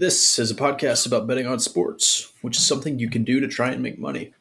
[0.00, 3.48] This is a podcast about betting on sports, which is something you can do to
[3.48, 4.32] try and make money.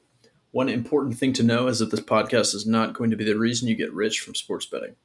[0.51, 3.39] One important thing to know is that this podcast is not going to be the
[3.39, 4.97] reason you get rich from sports betting.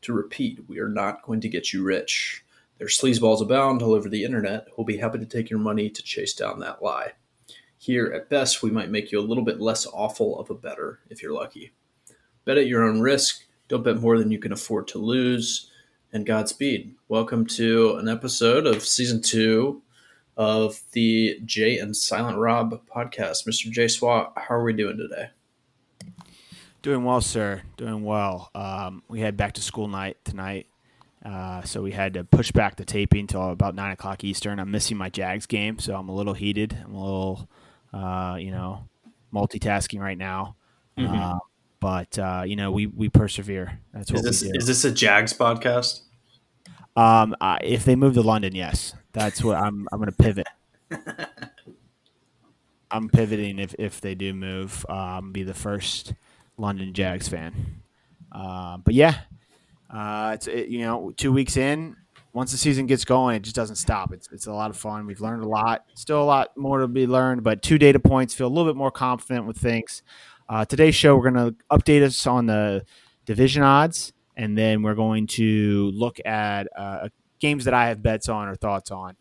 [0.00, 2.44] To repeat, we are not going to get you rich.
[2.78, 6.02] There's sleazeballs abound all over the internet who'll be happy to take your money to
[6.02, 7.12] chase down that lie.
[7.78, 10.98] Here, at best, we might make you a little bit less awful of a better
[11.10, 11.74] if you're lucky.
[12.44, 13.44] Bet at your own risk.
[13.68, 15.70] Don't bet more than you can afford to lose.
[16.12, 16.96] And Godspeed.
[17.06, 19.80] Welcome to an episode of season two
[20.36, 23.46] of the Jay and Silent Rob podcast.
[23.46, 23.70] Mr.
[23.70, 25.30] Jay Swat, how are we doing today?
[26.82, 27.62] Doing well, sir.
[27.76, 28.50] Doing well.
[28.54, 30.66] Um, we had back to school night tonight,
[31.24, 34.58] uh, so we had to push back the taping till about nine o'clock Eastern.
[34.58, 36.76] I'm missing my Jags game, so I'm a little heated.
[36.84, 37.48] I'm a little,
[37.92, 38.88] uh, you know,
[39.32, 40.56] multitasking right now.
[40.98, 41.14] Mm-hmm.
[41.14, 41.38] Uh,
[41.78, 43.78] but uh, you know, we we persevere.
[43.94, 44.58] That's what is this, we do.
[44.58, 46.00] Is this a Jags podcast?
[46.96, 49.88] Um, if they move to London, yes, that's what I'm.
[49.92, 50.46] I'm going to pivot.
[52.90, 54.84] I'm pivoting if if they do move.
[54.88, 56.14] Um, be the first
[56.58, 57.82] London Jags fan.
[58.30, 59.20] Uh, but yeah,
[59.90, 61.96] uh, it's it, you know two weeks in.
[62.34, 64.12] Once the season gets going, it just doesn't stop.
[64.12, 65.06] It's it's a lot of fun.
[65.06, 65.84] We've learned a lot.
[65.94, 68.34] Still a lot more to be learned, but two data points.
[68.34, 70.02] Feel a little bit more confident with things.
[70.48, 72.84] Uh, today's show, we're going to update us on the
[73.24, 78.28] division odds, and then we're going to look at uh, games that I have bets
[78.28, 79.16] on or thoughts on.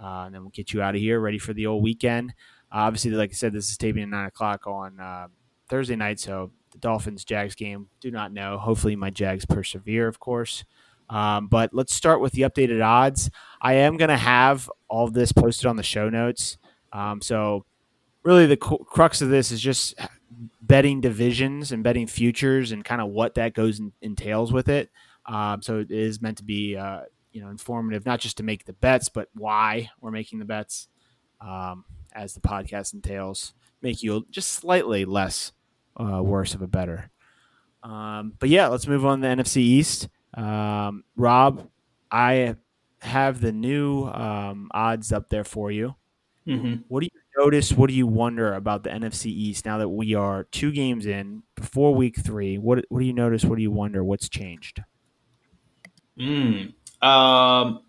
[0.00, 2.34] Uh, and then we'll get you out of here, ready for the old weekend.
[2.72, 5.28] Uh, obviously, like I said, this is taping at nine o'clock on uh,
[5.68, 7.88] Thursday night, so the Dolphins Jags game.
[8.00, 8.58] Do not know.
[8.58, 10.64] Hopefully, my Jags persevere, of course.
[11.08, 13.30] Um, but let's start with the updated odds.
[13.62, 16.58] I am going to have all this posted on the show notes.
[16.92, 17.64] Um, so,
[18.24, 19.94] really, the crux of this is just
[20.60, 24.90] betting divisions and betting futures and kind of what that goes and entails with it.
[25.26, 28.64] Um, so, it is meant to be uh, you know informative, not just to make
[28.64, 30.88] the bets, but why we're making the bets.
[31.40, 35.52] Um, as the podcast entails, make you just slightly less
[35.96, 37.10] uh, worse of a better.
[37.82, 40.08] Um, but yeah, let's move on to the NFC East.
[40.34, 41.68] Um, Rob,
[42.10, 42.56] I
[43.00, 45.94] have the new um, odds up there for you.
[46.46, 46.82] Mm-hmm.
[46.88, 47.72] What do you notice?
[47.72, 51.42] What do you wonder about the NFC East now that we are two games in
[51.54, 52.58] before Week Three?
[52.58, 53.44] What What do you notice?
[53.44, 54.02] What do you wonder?
[54.04, 54.82] What's changed?
[56.18, 57.80] Mm, um,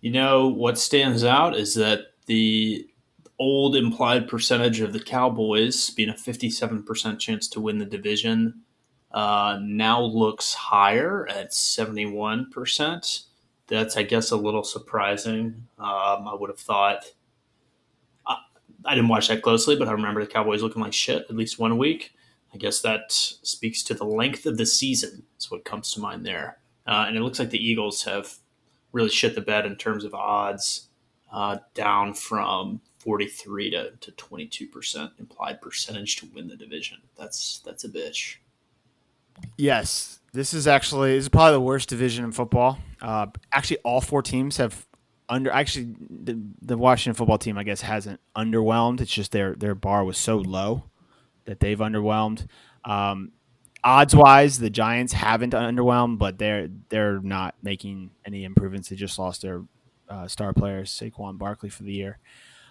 [0.00, 2.86] you know, what stands out is that the
[3.38, 8.62] old implied percentage of the Cowboys being a 57% chance to win the division
[9.12, 13.24] uh, now looks higher at 71%.
[13.66, 15.66] That's, I guess, a little surprising.
[15.78, 17.04] Um, I would have thought.
[18.84, 21.58] I, didn't watch that closely, but I remember the Cowboys looking like shit at least
[21.58, 22.12] one week.
[22.52, 26.26] I guess that speaks to the length of the season, is what comes to mind
[26.26, 26.58] there.
[26.86, 28.34] Uh, and it looks like the Eagles have
[28.92, 30.88] really shit the bed in terms of odds,
[31.32, 36.98] uh, down from 43 to, to 22% implied percentage to win the division.
[37.18, 38.36] That's that's a bitch.
[39.56, 42.78] Yes, this is actually this is probably the worst division in football.
[43.00, 44.86] Uh, actually, all four teams have
[45.30, 45.50] under.
[45.50, 49.00] Actually, the, the Washington football team, I guess, hasn't underwhelmed.
[49.00, 50.84] It's just their their bar was so low
[51.46, 52.46] that they've underwhelmed.
[52.84, 53.32] Um,
[53.82, 58.88] odds wise, the Giants haven't underwhelmed, but they're they're not making any improvements.
[58.88, 59.62] They just lost their
[60.08, 62.18] uh, star player Saquon Barkley for the year.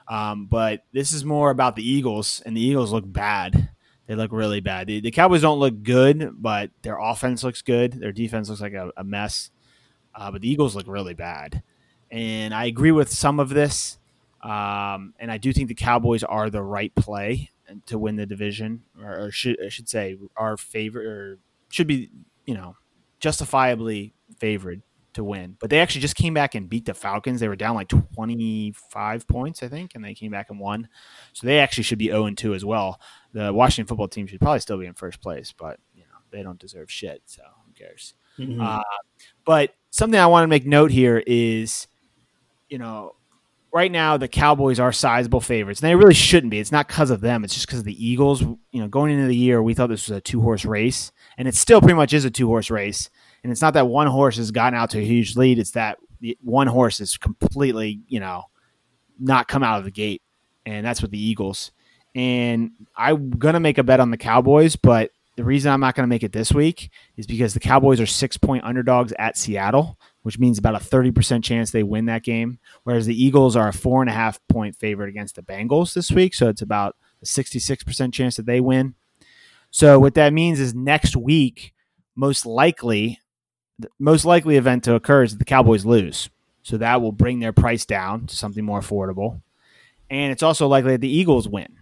[0.08, 3.70] Um, but this is more about the Eagles, and the Eagles look bad.
[4.08, 4.88] They look really bad.
[4.88, 7.94] The, the Cowboys don't look good, but their offense looks good.
[7.94, 9.52] Their defense looks like a, a mess.
[10.16, 11.62] Uh, but the Eagles look really bad,
[12.12, 13.98] and I agree with some of this.
[14.42, 17.50] Um, and I do think the Cowboys are the right play
[17.88, 21.40] to win the division, or, or should I should say our favorite, or
[21.70, 22.10] should be
[22.46, 22.76] you know
[23.20, 24.82] justifiably favored
[25.14, 25.58] to win.
[25.60, 27.40] But they actually just came back and beat the Falcons.
[27.40, 30.88] They were down like 25 points, I think, and they came back and won.
[31.34, 33.00] So they actually should be 0 and 2 as well.
[33.34, 36.44] The Washington football team should probably still be in first place, but you know they
[36.44, 37.22] don't deserve shit.
[37.26, 38.14] So who cares?
[38.38, 38.62] Mm-hmm.
[38.62, 38.82] Uh,
[39.46, 41.88] but something I want to make note here is,
[42.70, 43.16] you know,
[43.74, 46.60] right now the Cowboys are sizable favorites, and they really shouldn't be.
[46.60, 48.42] It's not because of them; it's just because of the Eagles.
[48.42, 51.48] You know, going into the year, we thought this was a two horse race, and
[51.48, 53.10] it still pretty much is a two horse race.
[53.44, 55.98] And it's not that one horse has gotten out to a huge lead; it's that
[56.42, 58.44] one horse is completely, you know,
[59.20, 60.22] not come out of the gate,
[60.66, 61.72] and that's with the Eagles.
[62.16, 66.04] And I'm gonna make a bet on the Cowboys, but the reason I'm not going
[66.04, 69.98] to make it this week is because the Cowboys are six point underdogs at Seattle,
[70.24, 72.60] which means about a 30% chance they win that game.
[72.84, 76.12] Whereas the Eagles are a four and a half point favorite against the Bengals this
[76.12, 76.34] week.
[76.34, 78.96] So it's about a 66% chance that they win.
[79.72, 81.74] So what that means is next week,
[82.16, 83.20] most likely,
[83.78, 86.30] the most likely event to occur is that the Cowboys lose.
[86.64, 89.42] So that will bring their price down to something more affordable.
[90.10, 91.78] And it's also likely that the Eagles win.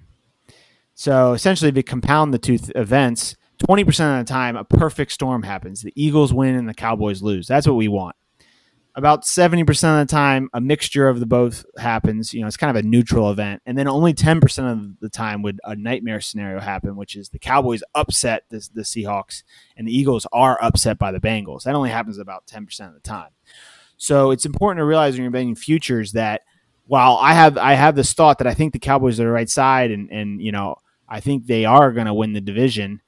[0.94, 3.88] So essentially, to compound the two th- events, 20%
[4.20, 5.82] of the time, a perfect storm happens.
[5.82, 7.48] The Eagles win and the Cowboys lose.
[7.48, 8.16] That's what we want
[8.98, 9.62] about 70%
[10.02, 12.34] of the time a mixture of the both happens.
[12.34, 13.62] You know it's kind of a neutral event.
[13.68, 17.40] And then only 10% of the time would a nightmare scenario happen which is the
[17.40, 19.44] cowboys upset the, the seahawks
[19.78, 21.64] and the eagles are upset by the bengals.
[21.64, 23.30] That only happens about 10% of the time.
[23.98, 26.42] So it's important to realize when you're betting futures that
[26.88, 29.50] while i have i have this thought that i think the cowboys are the right
[29.50, 30.76] side and and you know
[31.08, 33.02] i think they are going to win the division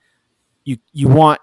[0.66, 1.40] you you want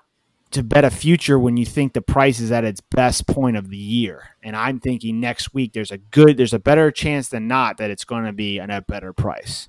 [0.53, 3.69] to bet a future when you think the price is at its best point of
[3.69, 4.31] the year.
[4.43, 7.91] And I'm thinking next week there's a good, there's a better chance than not that
[7.91, 9.69] it's going to be at a better price.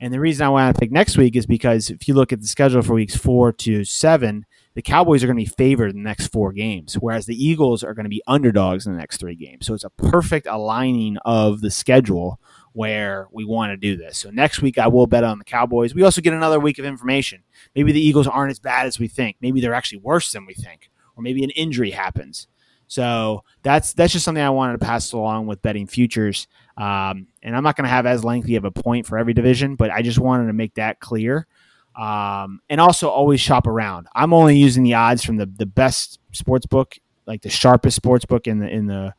[0.00, 2.40] And the reason I want to pick next week is because if you look at
[2.40, 5.96] the schedule for weeks four to seven, the Cowboys are going to be favored in
[5.96, 9.18] the next four games, whereas the Eagles are going to be underdogs in the next
[9.18, 9.66] three games.
[9.66, 12.40] So it's a perfect aligning of the schedule
[12.72, 14.18] where we want to do this.
[14.18, 15.94] So next week I will bet on the Cowboys.
[15.94, 17.42] We also get another week of information.
[17.74, 19.36] Maybe the Eagles aren't as bad as we think.
[19.40, 22.46] Maybe they're actually worse than we think, or maybe an injury happens.
[22.86, 26.48] So that's that's just something I wanted to pass along with betting futures.
[26.76, 29.76] Um, and I'm not going to have as lengthy of a point for every division,
[29.76, 31.46] but I just wanted to make that clear.
[31.96, 34.08] Um, and also always shop around.
[34.14, 36.96] I'm only using the odds from the the best sports book,
[37.26, 39.14] like the sharpest sports book in the in the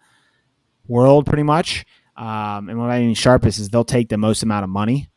[0.87, 1.85] world, pretty much.
[2.15, 5.09] Um, and what I mean sharpest is they'll take the most amount of money.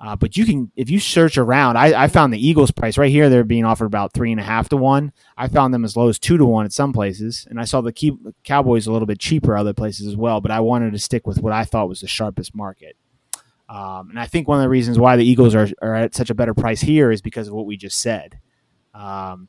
[0.00, 3.10] Uh, but you can, if you search around, I, I, found the Eagles price right
[3.10, 3.28] here.
[3.28, 5.12] They're being offered about three and a half to one.
[5.36, 7.80] I found them as low as two to one at some places, and I saw
[7.80, 10.40] the key, Cowboys a little bit cheaper other places as well.
[10.40, 12.96] But I wanted to stick with what I thought was the sharpest market.
[13.68, 16.30] Um, and I think one of the reasons why the Eagles are, are at such
[16.30, 18.38] a better price here is because of what we just said.
[18.94, 19.48] Um,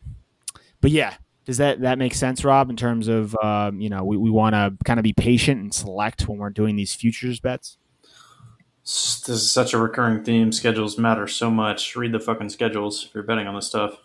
[0.82, 1.14] but yeah,
[1.50, 2.70] does that that make sense, Rob?
[2.70, 5.74] In terms of um, you know, we, we want to kind of be patient and
[5.74, 7.80] select when we're doing these futures bets.
[8.84, 10.52] This is such a recurring theme.
[10.52, 11.96] Schedules matter so much.
[11.96, 13.98] Read the fucking schedules if you're betting on this stuff.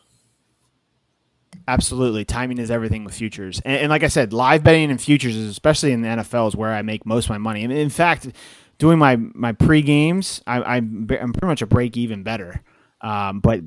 [1.68, 5.36] Absolutely, timing is everything with futures, and, and like I said, live betting and futures,
[5.36, 7.62] is especially in the NFL, is where I make most of my money.
[7.62, 8.26] in fact,
[8.78, 12.62] doing my my pre games, I, am pretty much a break even better.
[13.02, 13.60] Um, but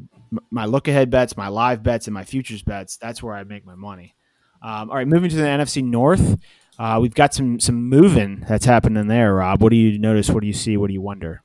[0.52, 2.98] my look ahead bets, my live bets, and my futures bets.
[2.98, 4.16] That's where I make my money.
[4.62, 6.38] Um, all right, moving to the NFC North,
[6.80, 9.36] uh, we've got some some moving that's happening there.
[9.36, 10.30] Rob, what do you notice?
[10.30, 10.78] What do you see?
[10.78, 11.42] What do you wonder?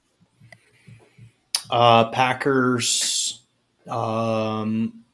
[1.70, 3.42] Uh, Packers
[3.88, 5.04] um,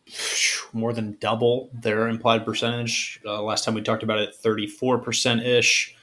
[0.73, 3.21] more than double their implied percentage.
[3.25, 5.95] Uh, last time we talked about it, thirty four percent ish.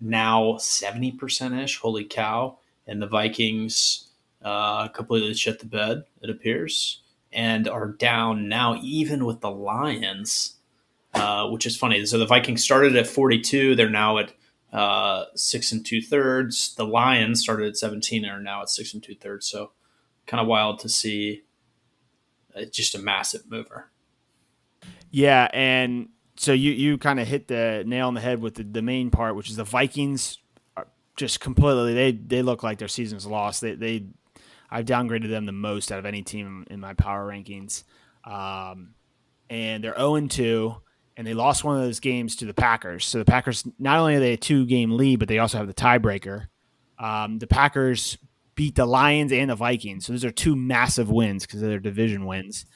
[0.00, 1.78] Now seventy percent ish.
[1.78, 2.58] Holy cow!
[2.86, 4.08] And the Vikings
[4.42, 6.04] uh, completely shit the bed.
[6.22, 7.00] It appears
[7.34, 10.56] and are down now, even with the Lions,
[11.12, 12.04] uh, which is funny.
[12.06, 14.32] So the Vikings started at 42; they're now at
[14.72, 16.74] uh, six and two thirds.
[16.74, 19.46] The Lions started at 17 and are now at six and two thirds.
[19.46, 19.72] So
[20.26, 21.42] kind of wild to see.
[22.54, 23.90] It's uh, just a massive mover.
[25.10, 28.64] Yeah, and so you you kind of hit the nail on the head with the,
[28.64, 30.38] the main part, which is the Vikings
[31.16, 33.60] just completely they they look like their season's lost.
[33.60, 34.06] They they
[34.70, 37.84] I've downgraded them the most out of any team in my power rankings.
[38.24, 38.94] Um,
[39.50, 40.74] and they're 0 2,
[41.16, 43.04] and they lost one of those games to the Packers.
[43.04, 45.66] So the Packers, not only are they a two game lead, but they also have
[45.66, 46.46] the tiebreaker.
[46.98, 48.18] Um, the Packers
[48.54, 50.06] beat the Lions and the Vikings.
[50.06, 52.66] So those are two massive wins because they're division wins.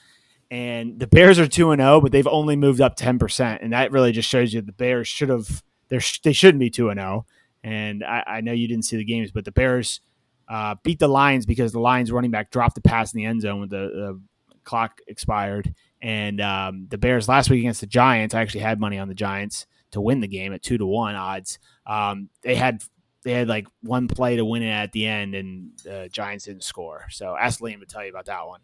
[0.51, 3.59] And the Bears are 2 0, but they've only moved up 10%.
[3.61, 7.27] And that really just shows you the Bears should have, they shouldn't be 2 0.
[7.63, 10.01] And I, I know you didn't see the games, but the Bears
[10.49, 13.43] uh, beat the Lions because the Lions running back dropped the pass in the end
[13.43, 14.21] zone when the, the
[14.65, 15.75] clock expired.
[16.01, 19.15] And um, the Bears last week against the Giants, I actually had money on the
[19.15, 21.59] Giants to win the game at two to one odds.
[21.87, 22.83] Um, they had
[23.25, 26.65] they had like one play to win it at the end, and the Giants didn't
[26.65, 27.07] score.
[27.11, 28.61] So ask Liam to tell you about that one.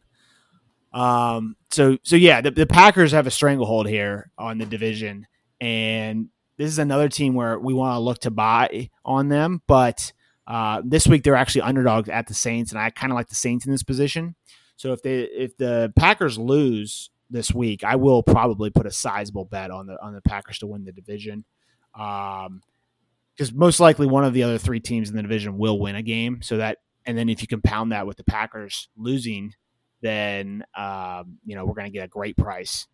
[0.93, 5.27] Um, so so yeah, the, the Packers have a stranglehold here on the division,
[5.61, 10.13] and this is another team where we want to look to buy on them, but
[10.47, 13.35] uh, this week they're actually underdogs at the Saints, and I kind of like the
[13.35, 14.35] Saints in this position.
[14.77, 19.45] So if they if the Packers lose this week, I will probably put a sizable
[19.45, 21.45] bet on the on the Packers to win the division.
[21.99, 22.61] Um,
[23.37, 26.03] because most likely one of the other three teams in the division will win a
[26.03, 26.41] game.
[26.41, 29.55] So that, and then if you compound that with the Packers losing,
[30.03, 32.87] then um, you know we're going to get a great price.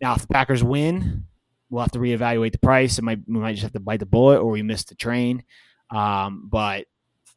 [0.00, 1.24] Now, if the Packers win,
[1.70, 2.98] we'll have to reevaluate the price.
[2.98, 5.44] It might we might just have to bite the bullet, or we miss the train.
[5.90, 6.86] Um, but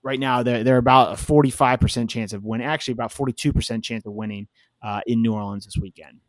[0.04, 4.14] right now they're, they're about a 45% chance of winning, actually about 42% chance of
[4.14, 4.48] winning
[4.82, 6.20] uh, in New Orleans this weekend.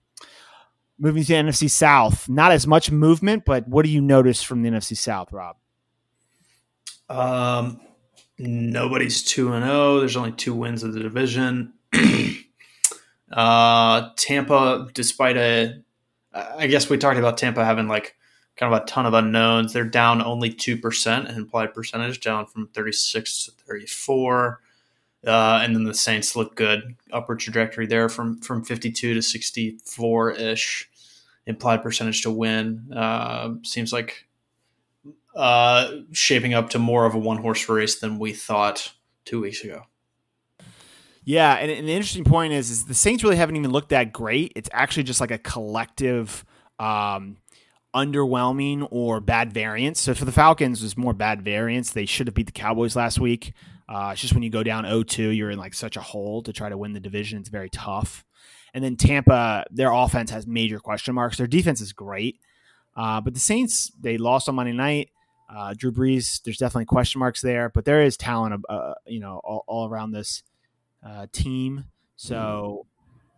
[0.98, 4.70] Moving to NFC South, not as much movement, but what do you notice from the
[4.70, 5.56] NFC South, Rob?
[7.08, 7.80] Um,
[8.38, 9.98] nobody's two and zero.
[10.00, 11.72] There's only two wins of the division.
[13.32, 15.82] uh, Tampa, despite a,
[16.32, 18.14] I guess we talked about Tampa having like
[18.60, 19.72] kind of a ton of unknowns.
[19.72, 24.60] They're down only two percent in implied percentage, down from thirty six to thirty four.
[25.26, 30.30] Uh, and then the Saints look good, upward trajectory there from from 52 to 64
[30.30, 30.88] ish
[31.46, 32.90] implied percentage to win.
[32.94, 34.26] Uh, seems like
[35.34, 38.92] uh, shaping up to more of a one horse race than we thought
[39.26, 39.82] two weeks ago.
[41.22, 44.12] Yeah, and, and, the interesting point is, is the Saints really haven't even looked that
[44.12, 44.52] great.
[44.56, 46.46] It's actually just like a collective
[46.78, 47.36] um,
[47.94, 50.00] underwhelming or bad variance.
[50.00, 51.92] So for the Falcons, it was more bad variance.
[51.92, 53.52] They should have beat the Cowboys last week.
[53.88, 56.52] Uh, it's just when you go down 0-2, you're in like such a hole to
[56.52, 57.40] try to win the division.
[57.40, 58.25] It's very tough.
[58.73, 61.37] And then Tampa, their offense has major question marks.
[61.37, 62.38] Their defense is great,
[62.97, 65.11] uh, but the Saints they lost on Monday night.
[65.52, 69.40] Uh, Drew Brees, there's definitely question marks there, but there is talent, uh, you know,
[69.42, 70.44] all, all around this
[71.04, 71.87] uh, team.
[72.14, 72.87] So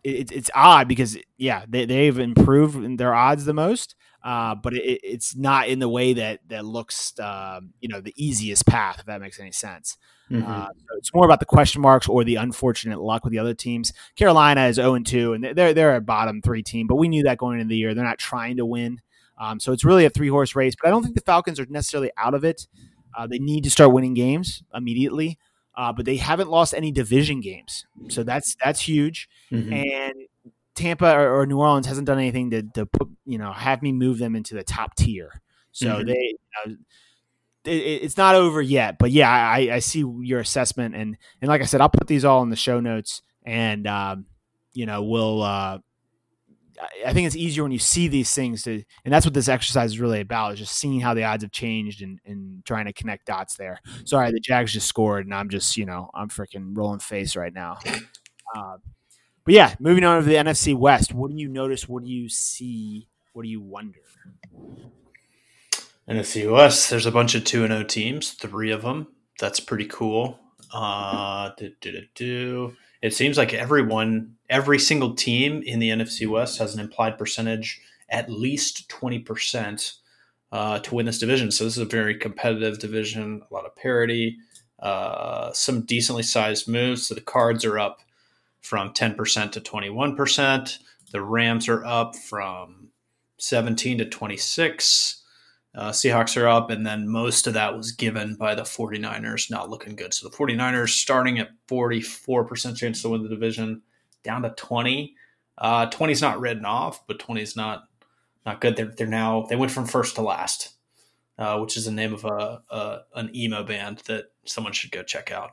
[0.03, 4.73] it, it's odd because yeah, they, they've improved in their odds the most, uh, but
[4.73, 8.99] it, it's not in the way that that looks, um, you know, the easiest path.
[8.99, 9.97] If that makes any sense.
[10.31, 10.49] Mm-hmm.
[10.49, 13.53] Uh, so it's more about the question marks or the unfortunate luck with the other
[13.53, 13.91] teams.
[14.15, 17.23] Carolina is zero and two, and they're they're a bottom three team, but we knew
[17.23, 17.93] that going into the year.
[17.93, 19.01] They're not trying to win,
[19.37, 20.73] um, so it's really a three horse race.
[20.79, 22.67] But I don't think the Falcons are necessarily out of it.
[23.15, 25.37] Uh, they need to start winning games immediately,
[25.75, 29.29] uh, but they haven't lost any division games, so that's that's huge.
[29.51, 29.73] Mm-hmm.
[29.73, 30.13] And
[30.75, 33.91] Tampa or, or, New Orleans hasn't done anything to, to put you know have me
[33.91, 35.41] move them into the top tier.
[35.71, 36.07] So mm-hmm.
[36.07, 36.13] they.
[36.13, 36.75] You know,
[37.65, 41.61] it, it's not over yet, but yeah, I, I see your assessment, and and like
[41.61, 44.25] I said, I'll put these all in the show notes, and um,
[44.73, 45.41] you know we'll.
[45.41, 45.79] Uh,
[47.05, 49.91] I think it's easier when you see these things to, and that's what this exercise
[49.91, 52.93] is really about, is just seeing how the odds have changed and, and trying to
[52.93, 53.79] connect dots there.
[54.05, 57.53] Sorry, the Jags just scored, and I'm just, you know, I'm freaking rolling face right
[57.53, 57.77] now.
[58.55, 58.77] Uh,
[59.45, 61.13] but yeah, moving on to the NFC West.
[61.13, 61.87] What do you notice?
[61.87, 63.07] What do you see?
[63.33, 63.99] What do you wonder?
[66.09, 69.07] NFC West, there's a bunch of 2 0 teams, three of them.
[69.39, 70.39] That's pretty cool.
[70.73, 76.59] Uh, do, do, do, It seems like everyone, every single team in the NFC West
[76.59, 79.93] has an implied percentage at least 20%
[80.51, 81.51] uh, to win this division.
[81.51, 84.37] So this is a very competitive division, a lot of parity,
[84.79, 87.07] uh, some decently sized moves.
[87.07, 88.01] So the cards are up
[88.63, 90.79] from 10% to 21%.
[91.11, 92.89] The Rams are up from
[93.37, 95.21] 17 to 26.
[95.75, 99.69] Uh, Seahawks are up, and then most of that was given by the 49ers not
[99.69, 100.13] looking good.
[100.13, 103.81] So the 49ers starting at 44% chance to win the division,
[104.23, 105.15] down to 20.
[105.57, 107.83] Uh, 20 is not written off, but 20 is not
[108.45, 108.75] not good.
[108.75, 110.73] They're, they're now they went from first to last,
[111.37, 115.01] uh, which is the name of a, a, an emo band that someone should go
[115.01, 115.51] check out.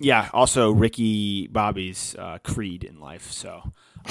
[0.00, 3.30] Yeah, also Ricky Bobby's uh, creed in life.
[3.30, 3.62] So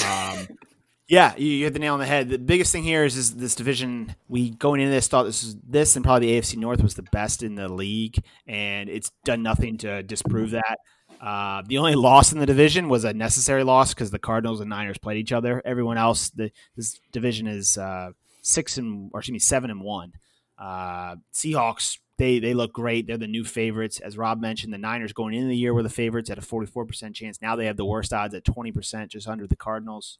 [0.08, 0.48] um,
[1.08, 2.30] yeah, you, hit the nail on the head.
[2.30, 4.15] The biggest thing here is, is this division.
[4.27, 7.04] We going into this thought this is this and probably the AFC North was the
[7.04, 10.80] best in the league, and it's done nothing to disprove that.
[11.22, 14.70] Uh, the only loss in the division was a necessary loss because the Cardinals and
[14.70, 15.62] Niners played each other.
[15.63, 18.10] Everyone else, the, this division is uh,
[18.42, 20.13] six and or excuse me seven and one.
[20.58, 23.08] Uh, Seahawks they they look great.
[23.08, 24.74] They're the new favorites, as Rob mentioned.
[24.74, 27.42] The Niners going into the year were the favorites at a forty four percent chance.
[27.42, 30.20] Now they have the worst odds at twenty percent, just under the Cardinals.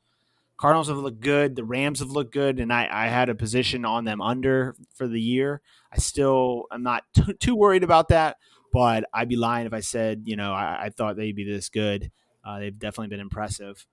[0.58, 1.56] Cardinals have looked good.
[1.56, 5.08] The Rams have looked good, and I, I had a position on them under for
[5.08, 5.62] the year.
[5.92, 8.38] I still am not t- too worried about that,
[8.72, 11.70] but I'd be lying if I said you know I, I thought they'd be this
[11.70, 12.12] good.
[12.44, 13.86] Uh, they've definitely been impressive,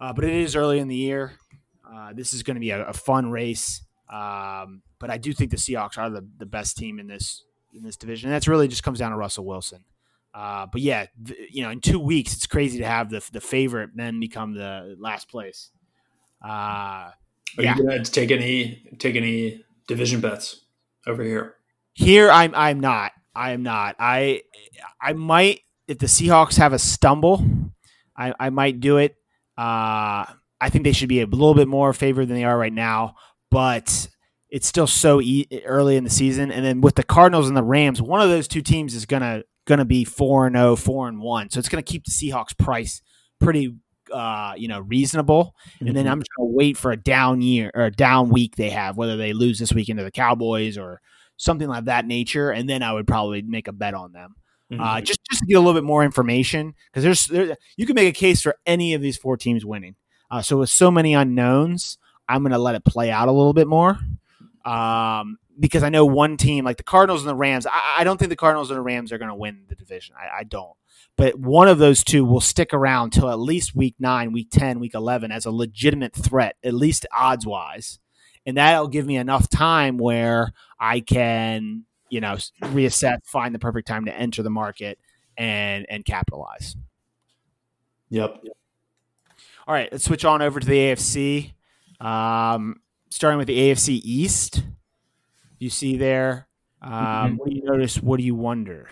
[0.00, 1.34] uh, but it is early in the year.
[1.88, 5.50] Uh, this is going to be a, a, fun race, um, but I do think
[5.50, 7.44] the Seahawks are the, the best team in this
[7.74, 8.28] in this division.
[8.28, 9.84] And that's really just comes down to Russell Wilson.
[10.34, 13.40] Uh, but yeah, th- you know, in two weeks, it's crazy to have the the
[13.40, 15.70] favorite then become the last place.
[16.44, 17.14] Uh, Are
[17.58, 17.76] yeah.
[17.76, 20.62] you going to take any take any division bets
[21.06, 21.54] over here?
[21.94, 23.12] Here, I'm I'm not.
[23.34, 23.96] I am not.
[23.98, 24.42] I
[25.00, 27.44] I might if the Seahawks have a stumble,
[28.16, 29.16] I, I might do it.
[29.56, 30.26] Uh,
[30.60, 33.14] I think they should be a little bit more favored than they are right now,
[33.50, 34.08] but
[34.50, 36.50] it's still so e- early in the season.
[36.52, 39.42] And then with the Cardinals and the Rams, one of those two teams is gonna
[39.66, 41.50] gonna be four and 0, 4 and one.
[41.50, 43.02] So it's gonna keep the Seahawks price
[43.40, 43.74] pretty
[44.12, 45.54] uh, you know, reasonable.
[45.76, 45.86] Mm-hmm.
[45.88, 46.12] And then mm-hmm.
[46.12, 48.96] I'm just going to wait for a down year or a down week they have,
[48.96, 51.00] whether they lose this weekend to the Cowboys or
[51.36, 52.50] something like that nature.
[52.50, 54.34] And then I would probably make a bet on them.
[54.70, 54.82] Uh, mm-hmm.
[54.82, 57.94] Uh, just just to get a little bit more information because there's there, you can
[57.94, 59.94] make a case for any of these four teams winning.
[60.28, 63.52] Uh, so with so many unknowns, I'm going to let it play out a little
[63.52, 63.98] bit more.
[64.64, 67.66] Um, because I know one team like the Cardinals and the Rams.
[67.66, 70.14] I, I don't think the Cardinals and the Rams are going to win the division.
[70.18, 70.76] I, I, don't.
[71.16, 74.80] But one of those two will stick around till at least week nine, week ten,
[74.80, 77.98] week eleven as a legitimate threat, at least odds wise,
[78.44, 83.88] and that'll give me enough time where I can you know reassess, find the perfect
[83.88, 84.98] time to enter the market
[85.38, 86.76] and and capitalize.
[88.10, 88.44] Yep.
[89.66, 91.52] All right, let's switch on over to the AFC.
[92.00, 94.62] Um, starting with the AFC East,
[95.58, 96.48] you see there.
[96.82, 97.36] Um, mm-hmm.
[97.36, 97.96] What do you notice?
[98.02, 98.88] What do you wonder?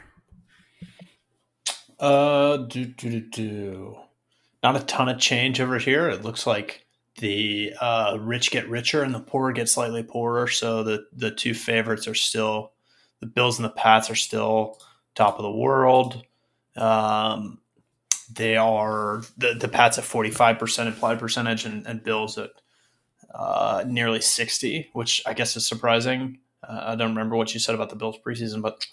[1.99, 3.97] Uh, do do do do.
[4.63, 6.09] Not a ton of change over here.
[6.09, 6.87] It looks like
[7.19, 10.49] the uh, rich get richer and the poor get slightly poorer.
[10.49, 12.73] So the the two favorites are still
[13.21, 14.81] the Bills and the Pats are still
[15.15, 16.25] top of the world.
[16.77, 17.61] Um,
[18.33, 22.51] they are the the Pats at forty five percent implied percentage and, and Bills at
[23.35, 26.39] uh, nearly sixty, which I guess is surprising.
[26.67, 28.87] Uh, I don't remember what you said about the Bills preseason, but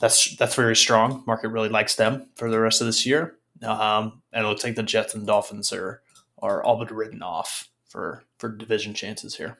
[0.00, 1.24] that's that's very strong.
[1.26, 4.76] Market really likes them for the rest of this year, um, and it looks like
[4.76, 6.02] the Jets and Dolphins are
[6.40, 9.58] are all but written off for for division chances here.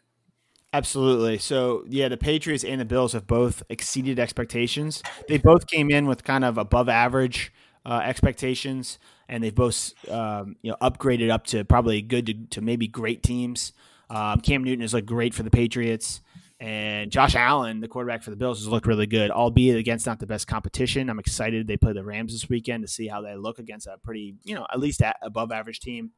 [0.73, 1.39] Absolutely.
[1.39, 5.03] So yeah, the Patriots and the Bills have both exceeded expectations.
[5.29, 7.53] They both came in with kind of above average
[7.87, 8.99] uh, expectations,
[9.29, 13.23] and they've both um, you know upgraded up to probably good to, to maybe great
[13.23, 13.73] teams.
[14.09, 16.21] Um, Cam Newton has looked great for the Patriots.
[16.59, 20.21] And Josh Allen, the quarterback for the Bills, has looked really good, albeit against not
[20.21, 21.11] the best competition.
[21.11, 23.99] I'm excited they play the Rams this weekend to see how they look against a
[24.03, 26.13] pretty, you know, at least above average team.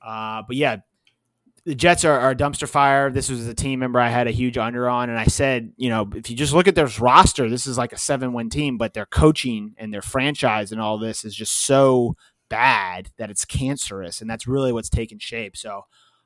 [0.00, 0.78] Uh, but yeah,
[1.66, 3.10] the Jets are, are, a dumpster fire.
[3.10, 5.90] This was a team member I had a huge under on, and I said, you
[5.90, 8.78] know, if you just look at their roster, this is like a seven win team,
[8.78, 12.16] but their coaching and their franchise and all this is just so
[12.48, 15.56] bad that it's cancerous, and that's really what's taken shape.
[15.56, 15.82] So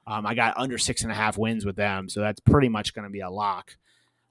[0.07, 2.95] um, I got under six and a half wins with them, so that's pretty much
[2.95, 3.77] going to be a lock.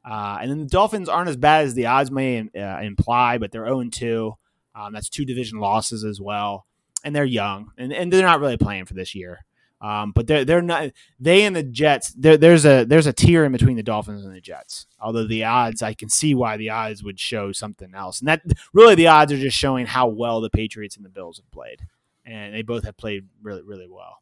[0.03, 3.51] Uh, and then the Dolphins aren't as bad as the odds may uh, imply, but
[3.51, 4.33] they're 0 2.
[4.75, 6.65] Um, that's two division losses as well.
[7.03, 9.45] And they're young, and, and they're not really playing for this year.
[9.81, 12.13] Um, but they're they're not they and the Jets.
[12.17, 14.87] there's a there's a tier in between the Dolphins and the Jets.
[14.99, 18.41] Although the odds, I can see why the odds would show something else, and that
[18.73, 21.87] really the odds are just showing how well the Patriots and the Bills have played,
[22.25, 24.21] and they both have played really really well.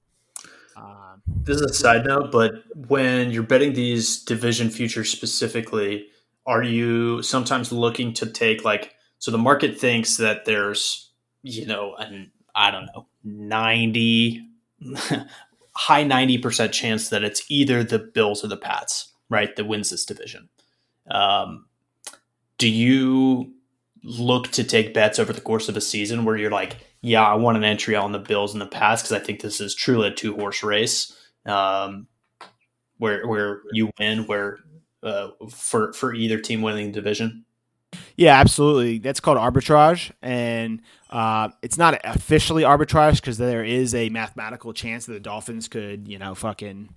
[0.78, 6.08] Um, this is a side note, but when you're betting these division futures specifically,
[6.46, 11.12] are you sometimes looking to take like so the market thinks that there's
[11.42, 14.48] you know an I don't know 90
[15.78, 20.06] high 90% chance that it's either the Bills or the Pats, right, that wins this
[20.06, 20.50] division.
[21.10, 21.68] Um,
[22.58, 23.54] do you
[24.04, 27.36] look to take bets over the course of a season where you're like, yeah, I
[27.36, 30.08] want an entry on the Bills in the past because I think this is truly
[30.08, 32.08] a two horse race, um,
[32.98, 34.60] where where you win, where
[35.04, 37.46] uh, for for either team winning division.
[38.18, 38.98] Yeah, absolutely.
[38.98, 45.06] That's called arbitrage, and uh, it's not officially arbitrage because there is a mathematical chance
[45.06, 46.90] that the Dolphins could, you know, fucking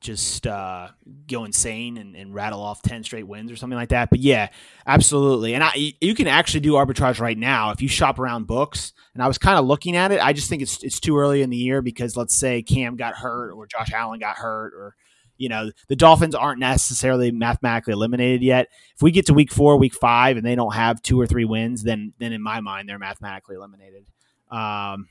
[0.00, 0.88] just uh,
[1.28, 4.08] go insane and, and, rattle off 10 straight wins or something like that.
[4.08, 4.48] But yeah,
[4.86, 5.54] absolutely.
[5.54, 8.94] And I, you can actually do arbitrage right now if you shop around books.
[9.12, 10.24] And I was kind of looking at it.
[10.24, 13.14] I just think it's, it's too early in the year because let's say Cam got
[13.14, 14.94] hurt or Josh Allen got hurt or,
[15.36, 18.68] you know, the Dolphins aren't necessarily mathematically eliminated yet.
[18.94, 21.44] If we get to week four, week five, and they don't have two or three
[21.44, 24.06] wins, then, then in my mind, they're mathematically eliminated.
[24.50, 25.08] Um,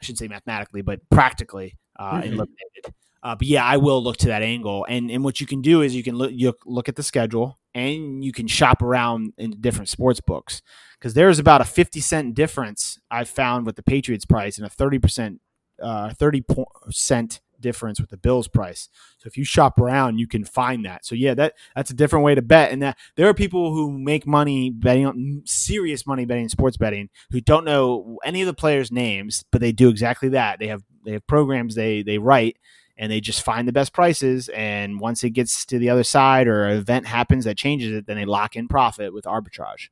[0.00, 2.22] I shouldn't say mathematically, but practically uh, mm-hmm.
[2.24, 2.94] eliminated.
[3.22, 4.86] Uh, but yeah, I will look to that angle.
[4.88, 7.58] And and what you can do is you can look you look at the schedule
[7.74, 10.62] and you can shop around in different sports books
[10.98, 14.70] because there's about a 50 cent difference I've found with the Patriots price and a
[14.70, 15.40] 30 percent
[15.82, 16.44] uh, 30
[16.90, 18.88] cent difference with the Bills price.
[19.18, 21.04] So if you shop around, you can find that.
[21.04, 22.72] So yeah, that that's a different way to bet.
[22.72, 27.08] And that there are people who make money betting on serious money betting sports betting
[27.30, 30.58] who don't know any of the players' names, but they do exactly that.
[30.58, 32.56] They have they have programs they they write
[32.98, 34.48] and they just find the best prices.
[34.50, 38.06] And once it gets to the other side or an event happens that changes it,
[38.06, 39.88] then they lock in profit with arbitrage.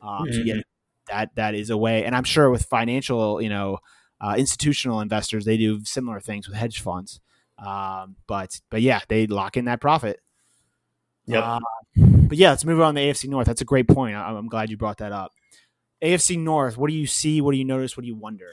[0.00, 0.32] Um, mm-hmm.
[0.32, 0.60] So yeah,
[1.08, 2.04] that that is a way.
[2.04, 3.78] And I'm sure with financial, you know,
[4.20, 7.20] uh, institutional investors, they do similar things with hedge funds.
[7.58, 10.20] Um, but but yeah, they lock in that profit.
[11.26, 11.40] Yeah.
[11.40, 11.60] Uh,
[11.96, 13.46] but yeah, let's move on to the AFC North.
[13.46, 14.14] That's a great point.
[14.14, 15.32] I, I'm glad you brought that up.
[16.02, 16.76] AFC North.
[16.76, 17.40] What do you see?
[17.40, 17.96] What do you notice?
[17.96, 18.52] What do you wonder?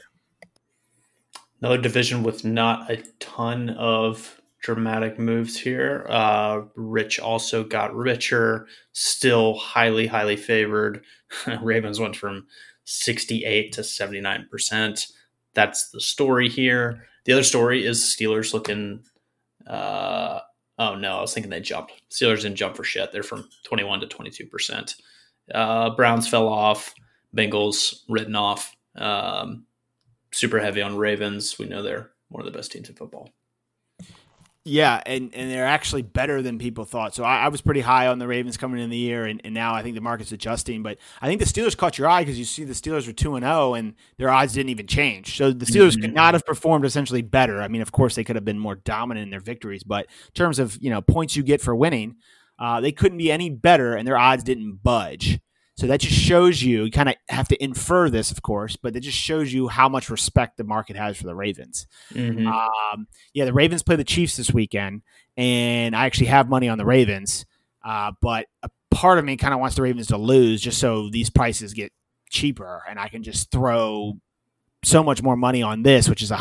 [1.62, 6.06] Another division with not a ton of dramatic moves here.
[6.08, 11.04] Uh, Rich also got richer, still highly, highly favored.
[11.62, 12.46] Ravens went from
[12.84, 15.12] 68 to 79%.
[15.54, 17.06] That's the story here.
[17.24, 19.04] The other story is Steelers looking
[19.66, 20.40] uh,
[20.78, 21.92] Oh no, I was thinking they jumped.
[22.10, 23.12] Steelers didn't jump for shit.
[23.12, 24.96] They're from 21 to 22 percent.
[25.54, 26.94] Uh, Browns fell off.
[27.36, 28.74] Bengals written off.
[28.96, 29.64] Um,
[30.32, 31.58] super heavy on Ravens.
[31.58, 33.30] We know they're one of the best teams in football.
[34.64, 37.16] Yeah, and, and they're actually better than people thought.
[37.16, 39.52] So I, I was pretty high on the Ravens coming in the year, and, and
[39.52, 40.84] now I think the market's adjusting.
[40.84, 43.34] But I think the Steelers caught your eye because you see the Steelers were 2
[43.34, 45.36] and 0, and their odds didn't even change.
[45.36, 46.02] So the Steelers mm-hmm.
[46.02, 47.60] could not have performed essentially better.
[47.60, 50.32] I mean, of course, they could have been more dominant in their victories, but in
[50.34, 52.16] terms of you know points you get for winning,
[52.60, 55.40] uh, they couldn't be any better, and their odds didn't budge.
[55.82, 58.94] So that just shows you, you kind of have to infer this, of course, but
[58.94, 61.88] it just shows you how much respect the market has for the Ravens.
[62.14, 62.46] Mm-hmm.
[62.46, 65.02] Um, yeah, the Ravens play the Chiefs this weekend,
[65.36, 67.46] and I actually have money on the Ravens,
[67.84, 71.10] uh, but a part of me kind of wants the Ravens to lose just so
[71.10, 71.92] these prices get
[72.30, 74.12] cheaper and I can just throw
[74.84, 76.40] so much more money on this, which is a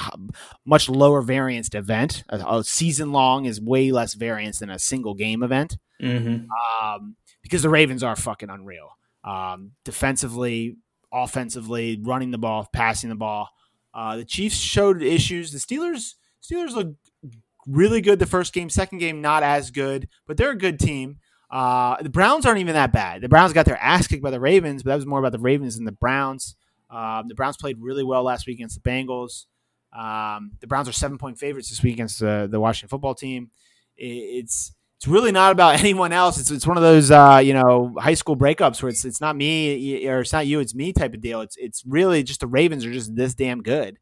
[0.65, 2.23] much lower variance event.
[2.29, 6.45] A, a season long is way less variance than a single game event mm-hmm.
[6.85, 8.91] um, because the Ravens are fucking unreal
[9.23, 10.77] um, defensively,
[11.11, 13.49] offensively, running the ball, passing the ball.
[13.93, 15.51] Uh, the Chiefs showed issues.
[15.51, 16.95] The Steelers Steelers look
[17.67, 18.69] really good the first game.
[18.69, 21.17] Second game, not as good, but they're a good team.
[21.49, 23.21] Uh, the Browns aren't even that bad.
[23.21, 25.39] The Browns got their ass kicked by the Ravens, but that was more about the
[25.39, 26.55] Ravens than the Browns.
[26.89, 29.45] Um, the Browns played really well last week against the Bengals.
[29.93, 33.51] Um, the Browns are seven point favorites this week against the, the Washington football team.
[33.97, 36.39] It, it's it's really not about anyone else.
[36.39, 39.35] It's it's one of those uh, you know high school breakups where it's it's not
[39.35, 41.41] me or it's not you, it's me type of deal.
[41.41, 43.97] It's it's really just the Ravens are just this damn good,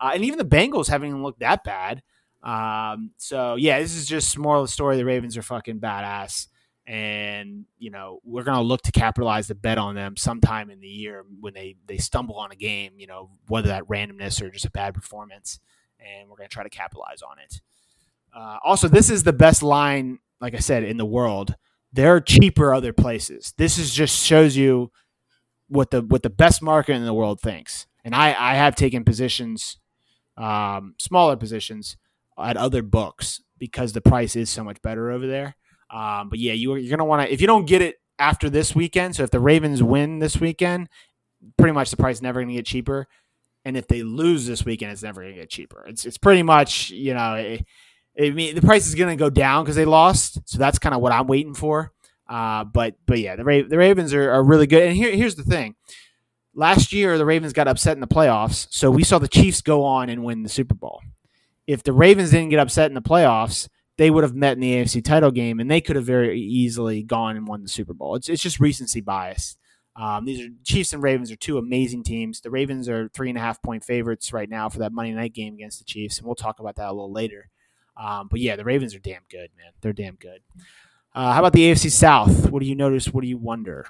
[0.00, 2.02] uh, and even the Bengals haven't even looked that bad.
[2.42, 4.96] Um, so yeah, this is just more of the story.
[4.96, 6.46] The Ravens are fucking badass,
[6.86, 10.88] and you know we're gonna look to capitalize the bet on them sometime in the
[10.88, 12.92] year when they they stumble on a game.
[12.96, 15.60] You know whether that randomness or just a bad performance,
[16.00, 17.60] and we're gonna try to capitalize on it.
[18.34, 21.54] Uh, also, this is the best line like I said, in the world.
[21.92, 23.54] There are cheaper other places.
[23.56, 24.90] This is just shows you
[25.68, 27.86] what the what the best market in the world thinks.
[28.04, 29.78] And I I have taken positions,
[30.36, 31.96] um, smaller positions
[32.38, 35.56] at other books because the price is so much better over there.
[35.90, 38.74] Um, but yeah, you, you're gonna want to if you don't get it after this
[38.74, 39.16] weekend.
[39.16, 40.88] So if the Ravens win this weekend,
[41.56, 43.06] pretty much the price never gonna get cheaper.
[43.64, 45.84] And if they lose this weekend, it's never gonna get cheaper.
[45.88, 47.34] It's it's pretty much you know.
[47.34, 47.64] It,
[48.20, 50.94] I mean, the price is going to go down because they lost, so that's kind
[50.94, 51.92] of what I'm waiting for.
[52.28, 54.82] Uh, but but yeah, the Ra- the Ravens are, are really good.
[54.82, 55.76] And here here's the thing:
[56.54, 59.84] last year the Ravens got upset in the playoffs, so we saw the Chiefs go
[59.84, 61.00] on and win the Super Bowl.
[61.66, 64.74] If the Ravens didn't get upset in the playoffs, they would have met in the
[64.74, 68.14] AFC title game, and they could have very easily gone and won the Super Bowl.
[68.14, 69.56] It's it's just recency bias.
[69.96, 72.40] Um, these are Chiefs and Ravens are two amazing teams.
[72.40, 75.34] The Ravens are three and a half point favorites right now for that Monday night
[75.34, 77.48] game against the Chiefs, and we'll talk about that a little later.
[77.98, 79.72] Um, but yeah, the Ravens are damn good, man.
[79.80, 80.40] They're damn good.
[81.14, 82.50] Uh, how about the AFC South?
[82.50, 83.08] What do you notice?
[83.08, 83.86] What do you wonder?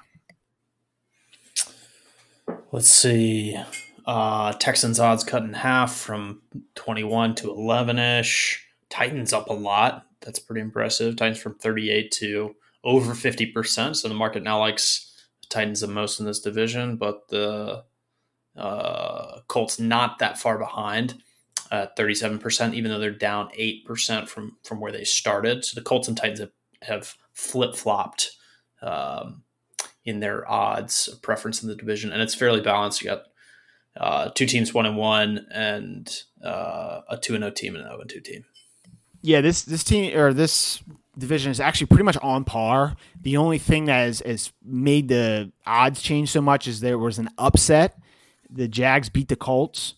[2.71, 3.57] Let's see.
[4.05, 6.41] Uh, Texans odds cut in half from
[6.75, 8.65] 21 to 11 ish.
[8.89, 10.07] Titans up a lot.
[10.21, 11.15] That's pretty impressive.
[11.15, 13.95] Titans from 38 to over 50%.
[13.95, 15.15] So the market now likes
[15.49, 17.83] Titans the most in this division, but the
[18.55, 21.21] uh, Colts not that far behind
[21.71, 25.63] at 37%, even though they're down 8% from, from where they started.
[25.63, 26.51] So the Colts and Titans have,
[26.81, 28.31] have flip flopped
[28.81, 29.43] um,
[30.05, 33.01] in their odds of preference in the division, and it's fairly balanced.
[33.01, 33.23] You got
[33.97, 36.09] uh, two teams, one and one, and
[36.43, 38.45] uh, a two and zero team and an zero and two team.
[39.21, 40.81] Yeah, this this team or this
[41.17, 42.95] division is actually pretty much on par.
[43.21, 47.19] The only thing that has, has made the odds change so much is there was
[47.19, 47.99] an upset.
[48.49, 49.95] The Jags beat the Colts,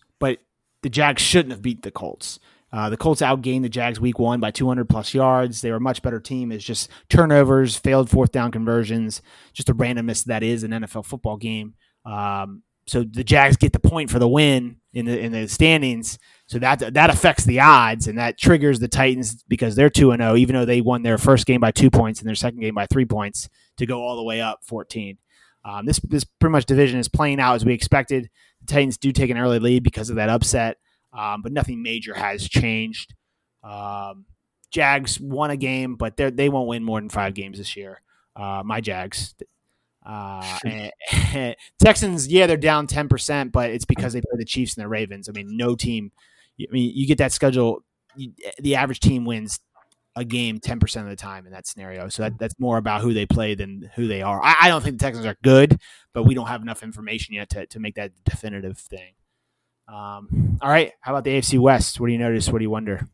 [0.82, 2.38] the Jags shouldn't have beat the Colts.
[2.72, 5.60] Uh, the Colts outgained the Jags week one by 200 plus yards.
[5.60, 6.50] They were a much better team.
[6.50, 9.20] It's just turnovers, failed fourth down conversions,
[9.52, 11.74] just a randomness that is an NFL football game.
[12.06, 16.18] Um, so the Jags get the point for the win in the in the standings.
[16.46, 20.20] So that that affects the odds and that triggers the Titans because they're two and
[20.20, 22.60] zero, oh, even though they won their first game by two points and their second
[22.60, 25.16] game by three points to go all the way up 14.
[25.64, 28.30] Um, this this pretty much division is playing out as we expected.
[28.62, 30.78] The Titans do take an early lead because of that upset,
[31.12, 33.14] um, but nothing major has changed.
[33.62, 34.26] Um,
[34.70, 38.00] Jags won a game, but they they won't win more than five games this year.
[38.34, 39.34] Uh, my Jags.
[40.04, 40.58] Uh,
[41.78, 44.88] Texans, yeah, they're down ten percent, but it's because they play the Chiefs and the
[44.88, 45.28] Ravens.
[45.28, 46.10] I mean, no team.
[46.60, 47.84] I mean, you get that schedule.
[48.16, 49.60] You, the average team wins
[50.14, 52.08] a game 10% of the time in that scenario.
[52.08, 54.42] So that, that's more about who they play than who they are.
[54.42, 55.80] I, I, don't think the Texans are good,
[56.12, 59.14] but we don't have enough information yet to, to make that definitive thing.
[59.88, 60.92] Um, all right.
[61.00, 61.98] How about the AFC West?
[61.98, 62.48] What do you notice?
[62.48, 63.08] What do you wonder?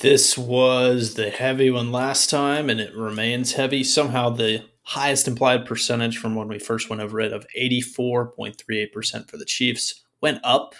[0.00, 3.82] This was the heavy one last time, and it remains heavy.
[3.82, 9.36] Somehow, the highest implied percentage from when we first went over it of 84.38% for
[9.36, 10.74] the Chiefs went up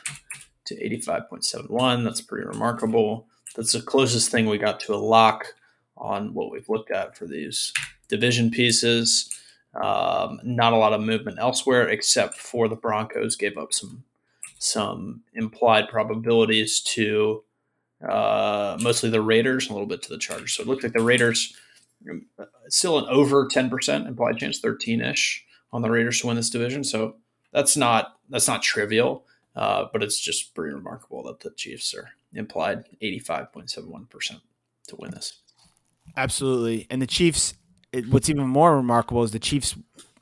[0.67, 2.05] to 85.71.
[2.05, 3.27] That's pretty remarkable.
[3.57, 5.55] That's the closest thing we got to a lock
[5.97, 7.73] on what we've looked at for these
[8.09, 9.31] division pieces.
[9.75, 14.05] Um, not a lot of movement elsewhere, except for the Broncos gave up some
[14.59, 17.45] some implied probabilities to
[18.07, 20.55] uh, mostly the Raiders, a little bit to the Chargers.
[20.55, 21.55] So it looked like the Raiders
[22.39, 26.37] uh, still an over ten percent implied chance, thirteen ish on the Raiders to win
[26.37, 26.85] this division.
[26.85, 27.17] So
[27.53, 32.11] that's not that's not trivial, uh, but it's just pretty remarkable that the Chiefs are
[32.37, 34.41] implied eighty five point seven one percent
[34.89, 35.41] to win this.
[36.17, 37.55] Absolutely, and the Chiefs.
[37.93, 39.77] It, what's even more remarkable is the Chiefs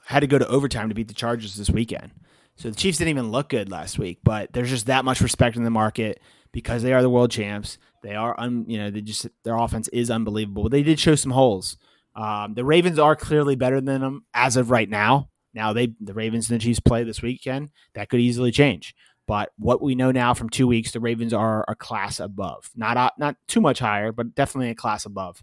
[0.07, 2.13] had to go to overtime to beat the Chargers this weekend.
[2.57, 5.57] So the Chiefs didn't even look good last week, but there's just that much respect
[5.57, 6.21] in the market
[6.53, 7.79] because they are the world champs.
[8.03, 10.69] They are, un, you know, they just their offense is unbelievable.
[10.69, 11.79] They did show some holes.
[12.15, 15.31] Um, the Ravens are clearly better than them as of right now.
[15.53, 17.71] Now they the Ravens and the Chiefs play this weekend.
[17.95, 18.95] That could easily change.
[19.27, 22.71] But what we know now from two weeks, the Ravens are a class above.
[22.77, 25.43] Not not too much higher, but definitely a class above.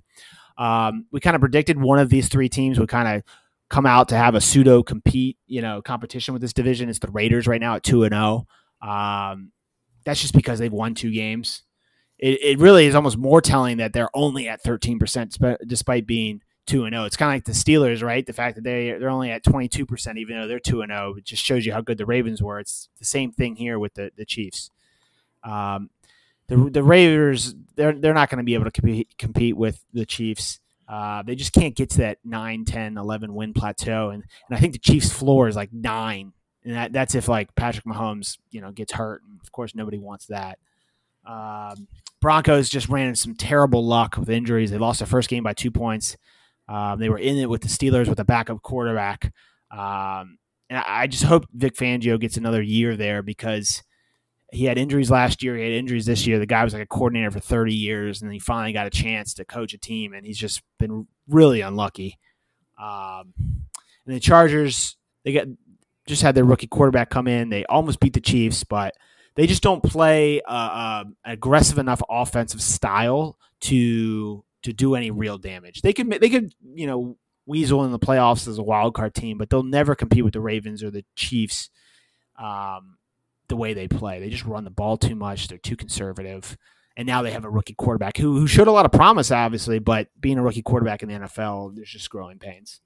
[0.57, 3.23] Um, we kind of predicted one of these three teams would kind of
[3.69, 6.89] come out to have a pseudo compete, you know, competition with this division.
[6.89, 8.45] It's the Raiders right now at two and zero.
[8.83, 8.87] Oh.
[8.87, 9.51] Um,
[10.05, 11.63] that's just because they've won two games.
[12.19, 16.41] It, it really is almost more telling that they're only at thirteen percent despite being
[16.67, 17.03] two and zero.
[17.03, 17.05] Oh.
[17.05, 18.25] It's kind of like the Steelers, right?
[18.25, 20.91] The fact that they they're only at twenty two percent, even though they're two and
[20.91, 22.59] zero, it just shows you how good the Ravens were.
[22.59, 24.69] It's the same thing here with the the Chiefs.
[25.43, 25.89] Um,
[26.47, 30.05] the the Raiders they're they're not going to be able to compete compete with the
[30.05, 30.59] Chiefs.
[30.87, 34.09] Uh, they just can't get to that 9, 10, 11 win plateau.
[34.09, 36.33] And, and I think the Chiefs' floor is like nine.
[36.65, 39.21] And that, that's if like Patrick Mahomes, you know, gets hurt.
[39.23, 40.59] And of course, nobody wants that.
[41.25, 41.87] Um,
[42.19, 44.69] Broncos just ran into some terrible luck with injuries.
[44.69, 46.17] They lost their first game by two points.
[46.71, 49.33] Um, they were in it with the Steelers with a backup quarterback.
[49.69, 50.37] Um,
[50.69, 53.83] and I, just hope Vic Fangio gets another year there because
[54.53, 55.57] he had injuries last year.
[55.57, 56.39] He had injuries this year.
[56.39, 59.33] The guy was like a coordinator for 30 years, and he finally got a chance
[59.33, 62.17] to coach a team, and he's just been really unlucky.
[62.81, 63.33] Um,
[64.05, 65.47] and the Chargers, they got
[66.07, 67.49] just had their rookie quarterback come in.
[67.49, 68.95] They almost beat the Chiefs, but
[69.35, 75.37] they just don't play uh, uh, aggressive enough offensive style to to do any real
[75.37, 75.81] damage.
[75.81, 79.37] They could they could you know weasel in the playoffs as a wild card team,
[79.37, 81.69] but they'll never compete with the Ravens or the Chiefs.
[82.37, 82.97] Um,
[83.51, 84.19] the way they play.
[84.19, 85.47] They just run the ball too much.
[85.47, 86.57] They're too conservative.
[86.97, 89.77] And now they have a rookie quarterback who, who showed a lot of promise, obviously,
[89.77, 92.81] but being a rookie quarterback in the NFL, there's just growing pains.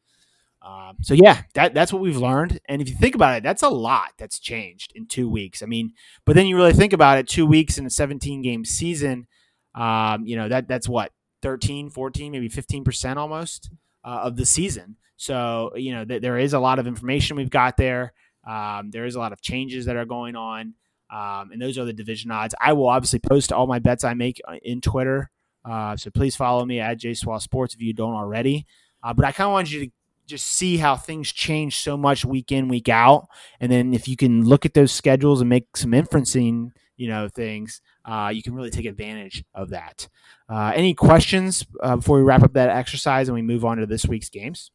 [0.62, 2.60] Um, so yeah, that that's what we've learned.
[2.68, 5.62] And if you think about it, that's a lot that's changed in two weeks.
[5.62, 5.94] I mean,
[6.26, 9.28] but then you really think about it, two weeks in a 17 game season,
[9.76, 11.12] um, you know, that that's what
[11.46, 13.70] 13, 14, maybe 15% almost
[14.04, 14.96] uh, of the season.
[15.16, 18.14] So, you know, th- there is a lot of information we've got there.
[18.48, 20.74] Um, there is a lot of changes that are going on,
[21.12, 22.56] um, and those are the division odds.
[22.60, 25.30] I will obviously post all my bets I make uh, in Twitter,
[25.64, 28.66] uh, so please follow me at JSwall Sports if you don't already.
[29.04, 29.92] Uh, but I kind of want you to
[30.26, 33.28] just see how things change so much week in week out,
[33.60, 37.28] and then if you can look at those schedules and make some inferencing, you know,
[37.28, 40.08] things, uh, you can really take advantage of that.
[40.50, 43.86] Uh, any questions uh, before we wrap up that exercise and we move on to
[43.86, 44.72] this week's games?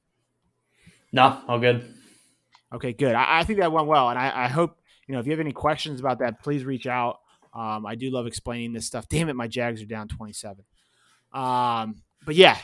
[1.13, 1.95] No, all good.
[2.73, 3.15] Okay, good.
[3.15, 5.41] I, I think that went well, and I, I, hope you know if you have
[5.41, 7.19] any questions about that, please reach out.
[7.53, 9.09] Um, I do love explaining this stuff.
[9.09, 10.65] Damn it, my Jags are down twenty-seven.
[11.33, 12.57] Um, but yeah,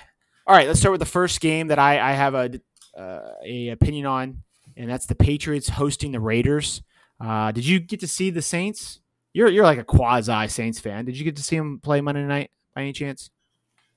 [0.47, 0.69] all right.
[0.69, 2.61] Let's start with the first game that I, I have a
[2.97, 4.43] uh, a opinion on,
[4.77, 6.83] and that's the Patriots hosting the Raiders.
[7.21, 9.01] Uh, did you get to see the Saints?
[9.37, 11.05] You're you're like a quasi Saints fan.
[11.05, 13.29] Did you get to see them play Monday night by any chance?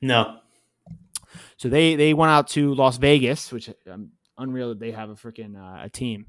[0.01, 0.39] No.
[1.55, 5.15] So they they went out to Las Vegas, which um, unreal that they have a
[5.15, 6.25] freaking uh, a team.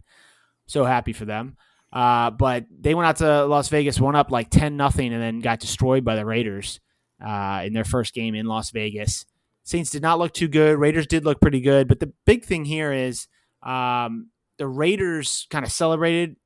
[0.67, 1.57] So happy for them.
[1.93, 5.41] Uh, but they went out to Las Vegas, won up like ten nothing, and then
[5.41, 6.79] got destroyed by the Raiders
[7.21, 9.27] uh, in their first game in Las Vegas.
[9.65, 10.79] Saints did not look too good.
[10.79, 13.27] Raiders did look pretty good, but the big thing here is
[13.65, 16.37] um, the Raiders kind of celebrated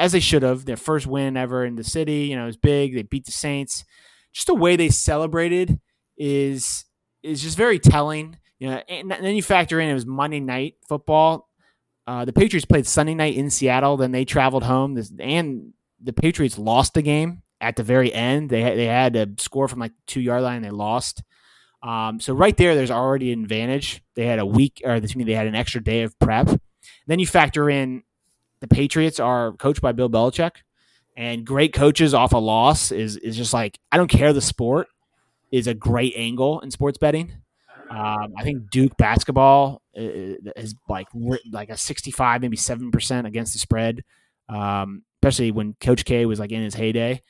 [0.00, 2.26] as they should have their first win ever in the city.
[2.26, 2.94] You know, it was big.
[2.94, 3.84] They beat the Saints.
[4.32, 5.78] Just the way they celebrated
[6.16, 6.84] is
[7.22, 8.38] is just very telling.
[8.58, 11.48] You know, and then you factor in it was Monday night football.
[12.06, 13.96] Uh, the Patriots played Sunday night in Seattle.
[13.96, 18.50] Then they traveled home, this, and the Patriots lost the game at the very end.
[18.50, 20.62] They they had to score from like two yard line.
[20.62, 21.22] They lost.
[21.82, 24.02] Um, so right there, there's already an advantage.
[24.14, 26.48] They had a week, or the team they had an extra day of prep.
[27.06, 28.02] Then you factor in
[28.60, 30.52] the Patriots are coached by Bill Belichick,
[31.16, 34.88] and great coaches off a loss is is just like I don't care the sport
[35.50, 37.32] is a great angle in sports betting.
[37.90, 41.08] Um, I think Duke basketball is like
[41.50, 44.04] like a 65, maybe seven percent against the spread,
[44.48, 47.20] um, especially when Coach K was like in his heyday.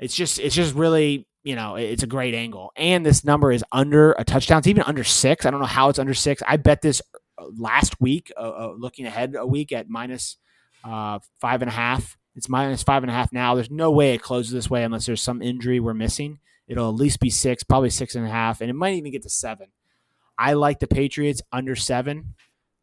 [0.00, 3.64] It's just it's just really you know it's a great angle, and this number is
[3.70, 4.58] under a touchdown.
[4.58, 5.46] It's even under six.
[5.46, 6.42] I don't know how it's under six.
[6.48, 7.00] I bet this
[7.38, 10.36] uh, last week, uh, uh, looking ahead a week at minus,
[10.84, 12.16] uh, five and a half.
[12.34, 13.54] It's minus five and a half now.
[13.54, 16.38] There's no way it closes this way unless there's some injury we're missing.
[16.66, 19.22] It'll at least be six, probably six and a half, and it might even get
[19.22, 19.68] to seven.
[20.38, 22.34] I like the Patriots under seven.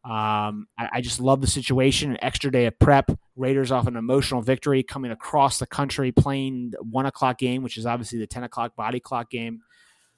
[0.02, 2.12] Um, I, I, just love the situation.
[2.12, 3.10] An extra day of prep.
[3.36, 7.84] Raiders off an emotional victory, coming across the country, playing one o'clock game, which is
[7.84, 9.60] obviously the ten o'clock body clock game,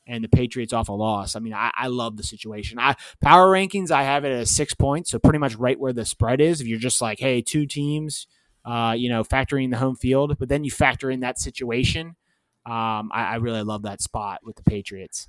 [0.07, 1.37] and the Patriots off a loss.
[1.37, 2.79] I mean, I, I love the situation.
[2.79, 6.05] I power rankings, I have it at six points, so pretty much right where the
[6.05, 6.61] spread is.
[6.61, 8.27] If you're just like, hey, two teams,
[8.65, 12.17] uh, you know, factoring in the home field, but then you factor in that situation.
[12.65, 15.27] Um, I, I really love that spot with the Patriots.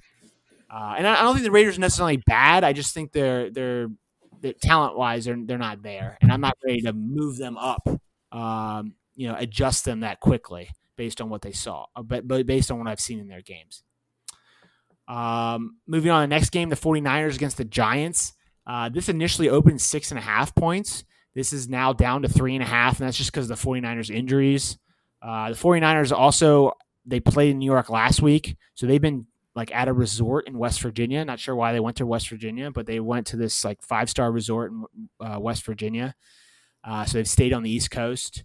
[0.70, 2.64] Uh, and I, I, don't think the Raiders are necessarily bad.
[2.64, 3.88] I just think they're they're,
[4.42, 7.88] they're talent wise they're they're not there, and I'm not ready to move them up.
[8.32, 12.46] Um, you know, adjust them that quickly based on what they saw, uh, but but
[12.48, 13.84] based on what I've seen in their games.
[15.08, 18.34] Um, moving on, the next game, the 49ers against the Giants.
[18.66, 21.04] Uh, this initially opened six and a half points.
[21.36, 23.68] This is now down to three and a half, and that's just because of the
[23.68, 24.78] 49ers injuries.
[25.22, 26.74] Uh, the 49ers also
[27.06, 30.58] they played in New York last week, so they've been like at a resort in
[30.58, 31.24] West Virginia.
[31.26, 34.10] Not sure why they went to West Virginia, but they went to this like five
[34.10, 34.86] star resort in
[35.20, 36.16] uh, West Virginia.
[36.84, 38.44] Uh, so they've stayed on the East Coast,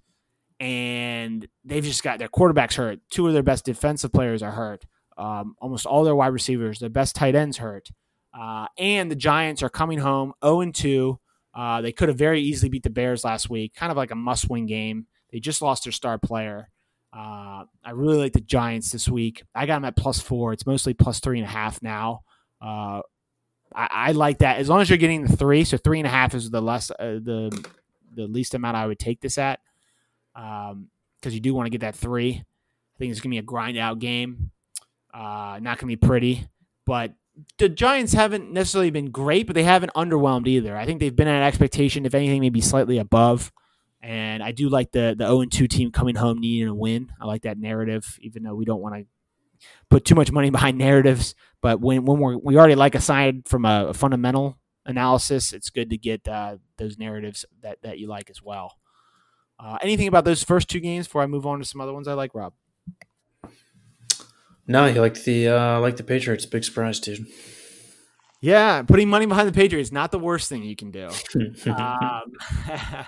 [0.61, 3.01] and they've just got their quarterbacks hurt.
[3.11, 4.85] Two of their best defensive players are hurt.
[5.19, 7.91] Um, almost all their wide receivers, their best tight ends hurt.
[8.33, 11.19] Uh, and the Giants are coming home 0 2.
[11.55, 14.15] Uh, they could have very easily beat the Bears last week, kind of like a
[14.15, 15.07] must win game.
[15.33, 16.71] They just lost their star player.
[17.13, 19.43] Uh, I really like the Giants this week.
[19.55, 20.53] I got them at plus four.
[20.53, 22.23] It's mostly plus three and a half now.
[22.61, 23.01] Uh,
[23.75, 25.65] I, I, like that as long as you're getting the three.
[25.65, 27.67] So three and a half is the less uh, the
[28.15, 29.61] the least amount I would take this at
[30.35, 30.89] because um,
[31.23, 32.33] you do want to get that three.
[32.33, 34.51] I think it's gonna be a grind out game.
[35.13, 36.49] Uh, not gonna be pretty,
[36.87, 37.15] but
[37.59, 40.77] the Giants haven't necessarily been great, but they haven't underwhelmed either.
[40.77, 43.53] I think they've been at expectation, if anything, maybe slightly above.
[44.01, 47.13] And I do like the the 0 2 team coming home needing a win.
[47.21, 49.07] I like that narrative, even though we don't want to
[49.91, 51.35] put too much money behind narratives.
[51.61, 55.91] But when when we're, we already like aside from a, a, fundamental analysis, it's good
[55.91, 58.77] to get uh, those narratives that that you like as well.
[59.59, 62.07] Uh, anything about those first two games before I move on to some other ones
[62.07, 62.53] I like, Rob?
[64.69, 66.45] No, you like the uh, like the Patriots.
[66.45, 67.27] Big surprise, dude.
[68.41, 71.09] Yeah, putting money behind the Patriots not the worst thing you can do.
[71.67, 72.33] um,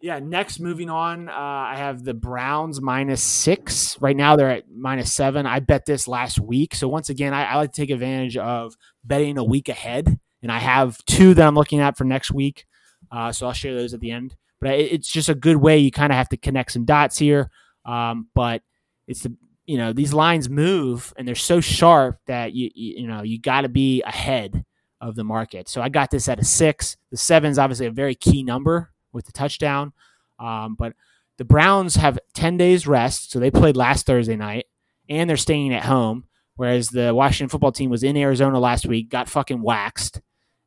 [0.00, 4.00] yeah, next moving on, uh, I have the Browns minus six.
[4.00, 5.46] Right now they're at minus seven.
[5.46, 6.76] I bet this last week.
[6.76, 10.52] So once again, I, I like to take advantage of betting a week ahead, and
[10.52, 12.66] I have two that I'm looking at for next week.
[13.10, 14.36] Uh, so I'll share those at the end.
[14.60, 15.78] But it, it's just a good way.
[15.78, 17.50] You kind of have to connect some dots here.
[17.84, 18.62] Um, but
[19.08, 23.06] it's the you know these lines move and they're so sharp that you you, you
[23.06, 24.64] know you got to be ahead
[25.00, 25.68] of the market.
[25.68, 26.96] So I got this at a six.
[27.10, 29.92] The seven is obviously a very key number with the touchdown.
[30.38, 30.94] Um, but
[31.38, 34.66] the Browns have 10 days rest, so they played last Thursday night,
[35.08, 36.24] and they're staying at home.
[36.54, 40.20] Whereas the Washington football team was in Arizona last week, got fucking waxed,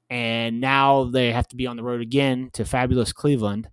[0.10, 3.69] and now they have to be on the road again to fabulous Cleveland.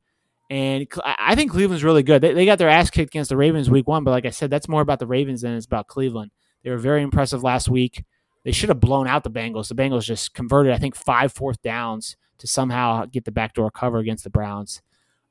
[0.53, 2.21] And I think Cleveland's really good.
[2.21, 4.51] They, they got their ass kicked against the Ravens week one, but like I said,
[4.51, 6.31] that's more about the Ravens than it's about Cleveland.
[6.63, 8.05] They were very impressive last week.
[8.45, 9.69] They should have blown out the Bengals.
[9.69, 13.97] The Bengals just converted, I think, five fourth downs to somehow get the backdoor cover
[13.97, 14.83] against the Browns.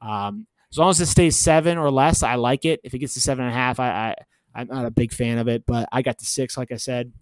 [0.02, 2.80] Um, as long as it stays seven or less, I like it.
[2.84, 4.16] If it gets to seven and a half, I,
[4.56, 6.78] I am not a big fan of it, but I got the six, like I
[6.78, 7.14] said.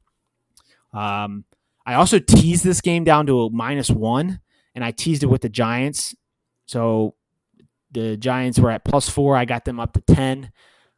[0.94, 1.44] Um,
[1.86, 4.40] I also teased this game down to a minus one,
[4.74, 6.16] and I teased it with the Giants.
[6.66, 7.16] So
[7.91, 9.36] the Giants were at plus four.
[9.36, 10.52] I got them up to ten.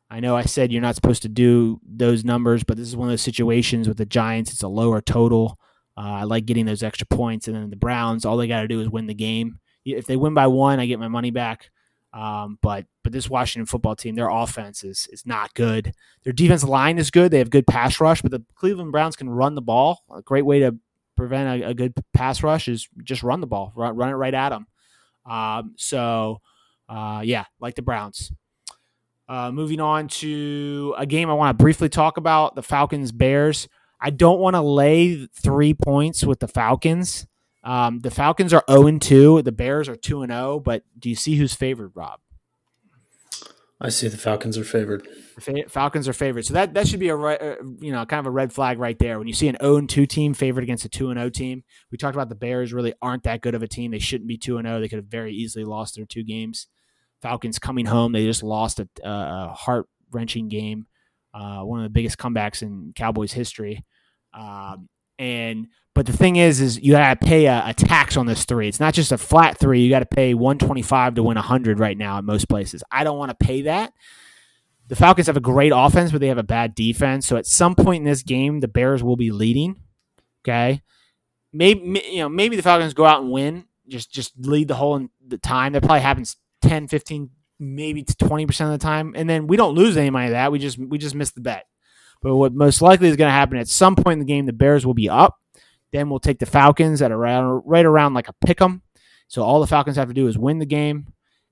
[0.10, 3.08] I know I said you're not supposed to do those numbers, but this is one
[3.08, 4.52] of those situations with the Giants.
[4.52, 5.58] It's a lower total.
[5.98, 8.68] Uh, I like getting those extra points, and then the Browns, all they got to
[8.68, 9.60] do is win the game.
[9.86, 11.70] If they win by one, I get my money back.
[12.14, 15.94] Um, but but this Washington football team, their offense is is not good.
[16.24, 17.32] Their defense line is good.
[17.32, 20.04] They have good pass rush, but the Cleveland Browns can run the ball.
[20.14, 20.76] A great way to
[21.16, 24.34] prevent a, a good pass rush is just run the ball, run, run it right
[24.34, 24.68] at them.
[25.26, 26.42] Um, so
[26.92, 28.32] uh, yeah, like the Browns.
[29.30, 33.70] Uh, moving on to a game I want to briefly talk about the Falcons Bears.
[34.02, 37.28] I don't want to lay three points with the Falcons.
[37.64, 39.42] Um, the Falcons are 0 2.
[39.44, 40.60] The Bears are 2 0.
[40.60, 42.20] But do you see who's favored, Rob?
[43.80, 45.08] I see the Falcons are favored.
[45.36, 48.28] The Falcons are favored, so that that should be a uh, you know kind of
[48.28, 49.18] a red flag right there.
[49.18, 52.16] When you see an 0 2 team favored against a 2 0 team, we talked
[52.16, 53.92] about the Bears really aren't that good of a team.
[53.92, 54.80] They shouldn't be 2 0.
[54.80, 56.68] They could have very easily lost their two games.
[57.22, 60.88] Falcons coming home, they just lost a, a heart wrenching game,
[61.34, 63.86] uh, one of the biggest comebacks in Cowboys history.
[64.34, 68.26] Um, and but the thing is, is you got to pay a, a, tax on
[68.26, 68.68] this three.
[68.68, 69.82] It's not just a flat three.
[69.82, 72.82] You got to pay 125 to win 100 right now in most places.
[72.92, 73.94] I don't want to pay that.
[74.88, 77.28] The Falcons have a great offense, but they have a bad defense.
[77.28, 79.78] So at some point in this game, the Bears will be leading.
[80.44, 80.82] Okay,
[81.54, 85.08] maybe you know maybe the Falcons go out and win, just just lead the whole
[85.26, 85.74] the time.
[85.74, 87.30] That probably happens 10, 15,
[87.62, 90.52] maybe 20 percent of the time, and then we don't lose any money of that.
[90.52, 91.66] We just we just miss the bet.
[92.22, 94.54] But what most likely is going to happen at some point in the game, the
[94.54, 95.40] Bears will be up.
[95.92, 98.82] Then we'll take the Falcons at around right around like a pick 'em.
[99.28, 101.08] So all the Falcons have to do is win the game,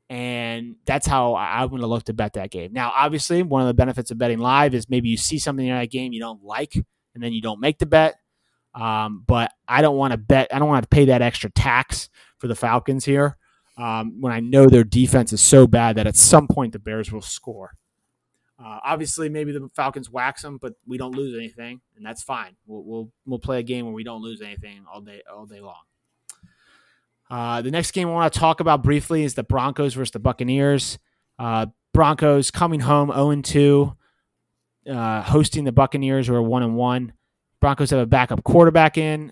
[0.09, 2.73] and that's how I'm going to look to bet that game.
[2.73, 5.77] Now, obviously, one of the benefits of betting live is maybe you see something in
[5.77, 8.15] that game you don't like, and then you don't make the bet.
[8.75, 10.53] Um, but I don't want to bet.
[10.53, 13.37] I don't want to pay that extra tax for the Falcons here
[13.79, 17.11] um, when I know their defense is so bad that at some point the Bears
[17.11, 17.75] will score.
[18.63, 22.57] Uh, obviously, maybe the Falcons wax them, but we don't lose anything, and that's fine.
[22.67, 25.61] We'll we'll, we'll play a game where we don't lose anything all day all day
[25.61, 25.79] long.
[27.29, 30.19] Uh, the next game I want to talk about briefly is the Broncos versus the
[30.19, 30.99] Buccaneers.
[31.37, 33.95] Uh, Broncos coming home 0 2,
[34.89, 37.13] uh, hosting the Buccaneers who are 1 and 1.
[37.61, 39.31] Broncos have a backup quarterback in.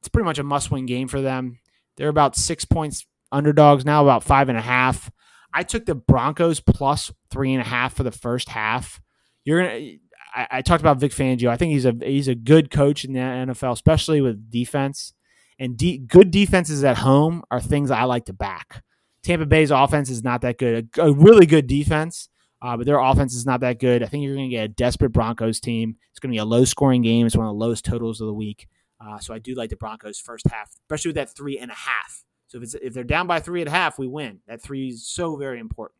[0.00, 1.60] It's pretty much a must win game for them.
[1.96, 3.06] They're about six points
[3.36, 5.10] underdogs now, about five and a half.
[5.52, 9.00] I took the Broncos plus three and a half for the first half.
[9.44, 9.92] You're gonna.
[10.34, 11.48] I, I talked about Vic Fangio.
[11.48, 15.12] I think he's a he's a good coach in the NFL, especially with defense.
[15.58, 18.82] And de- good defenses at home are things I like to back.
[19.22, 20.88] Tampa Bay's offense is not that good.
[20.98, 22.28] A, a really good defense,
[22.60, 24.02] uh, but their offense is not that good.
[24.02, 25.96] I think you're going to get a desperate Broncos team.
[26.10, 27.26] It's going to be a low scoring game.
[27.26, 28.68] It's one of the lowest totals of the week.
[29.00, 31.74] Uh, so I do like the Broncos first half, especially with that three and a
[31.74, 32.25] half.
[32.48, 34.40] So if it's if they're down by three and a half, we win.
[34.46, 35.98] That three is so very important.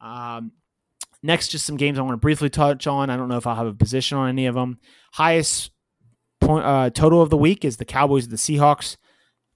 [0.00, 0.52] Um,
[1.22, 3.10] next, just some games I want to briefly touch on.
[3.10, 4.78] I don't know if I'll have a position on any of them.
[5.12, 5.70] Highest
[6.40, 8.96] point uh, total of the week is the Cowboys and the Seahawks.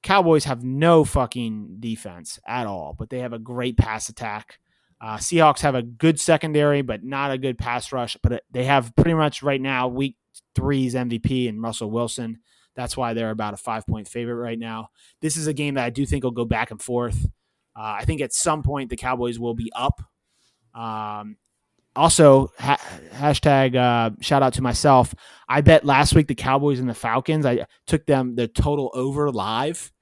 [0.03, 4.59] Cowboys have no fucking defense at all, but they have a great pass attack.
[5.01, 8.16] Uh, Seahawks have a good secondary, but not a good pass rush.
[8.22, 10.16] But they have pretty much right now week
[10.55, 12.41] three's MVP and Russell Wilson.
[12.81, 14.89] That's why they're about a five point favorite right now.
[15.20, 17.26] This is a game that I do think will go back and forth.
[17.76, 20.01] Uh, I think at some point the Cowboys will be up.
[20.74, 21.37] Um,
[21.95, 22.81] also, ha-
[23.12, 25.14] hashtag uh, shout out to myself.
[25.47, 27.45] I bet last week the Cowboys and the Falcons.
[27.45, 29.93] I took them the total over live,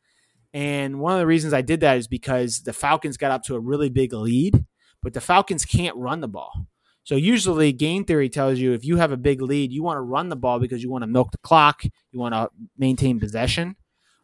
[0.54, 3.56] and one of the reasons I did that is because the Falcons got up to
[3.56, 4.64] a really big lead,
[5.02, 6.67] but the Falcons can't run the ball.
[7.08, 10.02] So usually game theory tells you if you have a big lead, you want to
[10.02, 13.76] run the ball because you want to milk the clock, you want to maintain possession,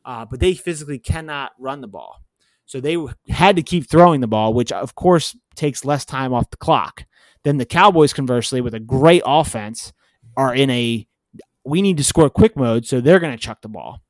[0.05, 2.21] uh, but they physically cannot run the ball.
[2.67, 2.99] So they
[3.31, 7.07] had to keep throwing the ball, which of course takes less time off the clock.
[7.43, 9.95] Then the Cowboys, conversely, with a great offense,
[10.37, 11.09] are in a
[11.65, 14.03] we need to score quick mode, so they're going to chuck the ball.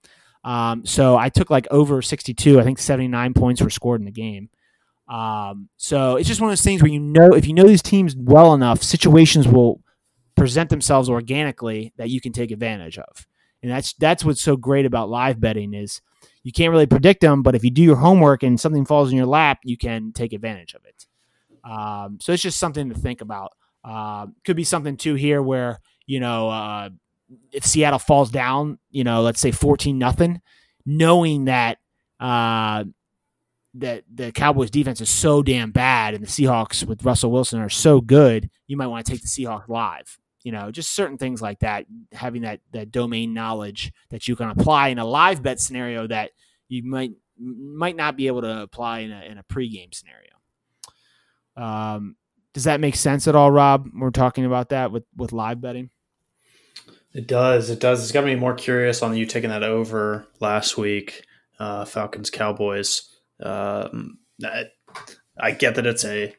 [0.43, 2.59] Um, so I took like over 62.
[2.59, 4.51] I think 79 points were scored in the game.
[5.09, 7.82] Um, so it's just one of those things where you know if you know these
[7.82, 9.80] teams well enough, situations will
[10.34, 13.26] present themselves organically that you can take advantage of.
[13.62, 16.00] And that's that's what's so great about live betting is
[16.42, 19.16] you can't really predict them, but if you do your homework and something falls in
[19.16, 21.07] your lap, you can take advantage of it.
[21.68, 23.52] Um, so it's just something to think about.
[23.82, 26.90] Uh, could be something too here where you know uh,
[27.52, 30.40] if Seattle falls down, you know, let's say fourteen nothing,
[30.84, 31.78] knowing that
[32.20, 32.84] uh,
[33.75, 37.68] that the Cowboys defense is so damn bad and the Seahawks with Russell Wilson are
[37.68, 40.18] so good, you might want to take the Seahawks live.
[40.45, 44.51] You know, just certain things like that, having that that domain knowledge that you can
[44.51, 46.33] apply in a live bet scenario that
[46.68, 50.31] you might might not be able to apply in a in a pregame scenario.
[51.57, 52.16] Um,
[52.53, 53.89] does that make sense at all, Rob?
[53.95, 55.91] We're talking about that with with live betting.
[57.14, 57.70] It does.
[57.70, 58.03] It does.
[58.03, 61.25] It's got me more curious on you taking that over last week,
[61.59, 63.14] uh, Falcons Cowboys.
[63.43, 64.64] Um, I,
[65.39, 66.35] I get that it's a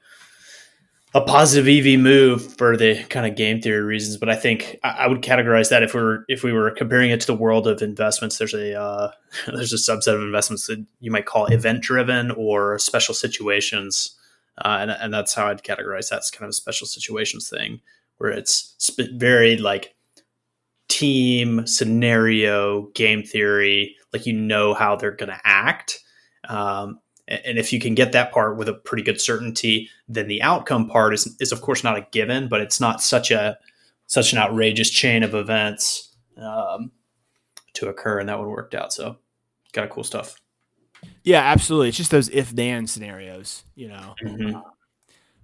[1.15, 4.89] a positive EV move for the kind of game theory reasons, but I think I,
[4.89, 7.67] I would categorize that if we were if we were comparing it to the world
[7.67, 9.11] of investments, there's a uh,
[9.47, 14.13] there's a subset of investments that you might call event driven or special situations,
[14.57, 16.17] uh, and and that's how I'd categorize that.
[16.17, 17.79] It's kind of a special situations thing
[18.17, 19.95] where it's sp- very like
[20.89, 26.01] team scenario game theory, like you know how they're going to act
[26.49, 30.41] um, And if you can get that part with a pretty good certainty, then the
[30.41, 33.57] outcome part is, is of course not a given, but it's not such a
[34.07, 36.91] such an outrageous chain of events um,
[37.73, 38.93] to occur, and that would worked out.
[38.93, 39.17] So,
[39.73, 40.39] kind of cool stuff.
[41.23, 41.89] Yeah, absolutely.
[41.89, 44.15] It's just those if then scenarios, you know.
[44.23, 44.59] Mm-hmm.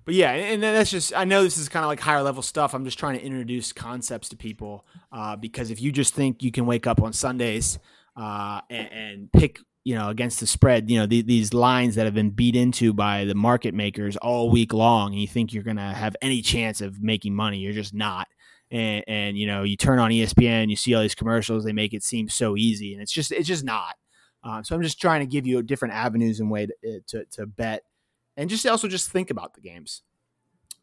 [0.06, 2.74] but yeah, and that's just I know this is kind of like higher level stuff.
[2.74, 6.52] I'm just trying to introduce concepts to people uh, because if you just think you
[6.52, 7.80] can wake up on Sundays
[8.16, 12.06] uh, and, and, pick you know against the spread, you know the, these lines that
[12.06, 15.64] have been beat into by the market makers all week long, and you think you're
[15.64, 18.28] going to have any chance of making money, you're just not.
[18.70, 21.94] And, and you know you turn on ESPN, you see all these commercials, they make
[21.94, 23.96] it seem so easy, and it's just it's just not.
[24.44, 27.26] Um, so I'm just trying to give you different avenues and way to, eh, to,
[27.34, 27.84] to bet,
[28.38, 30.04] and just also just think about the games.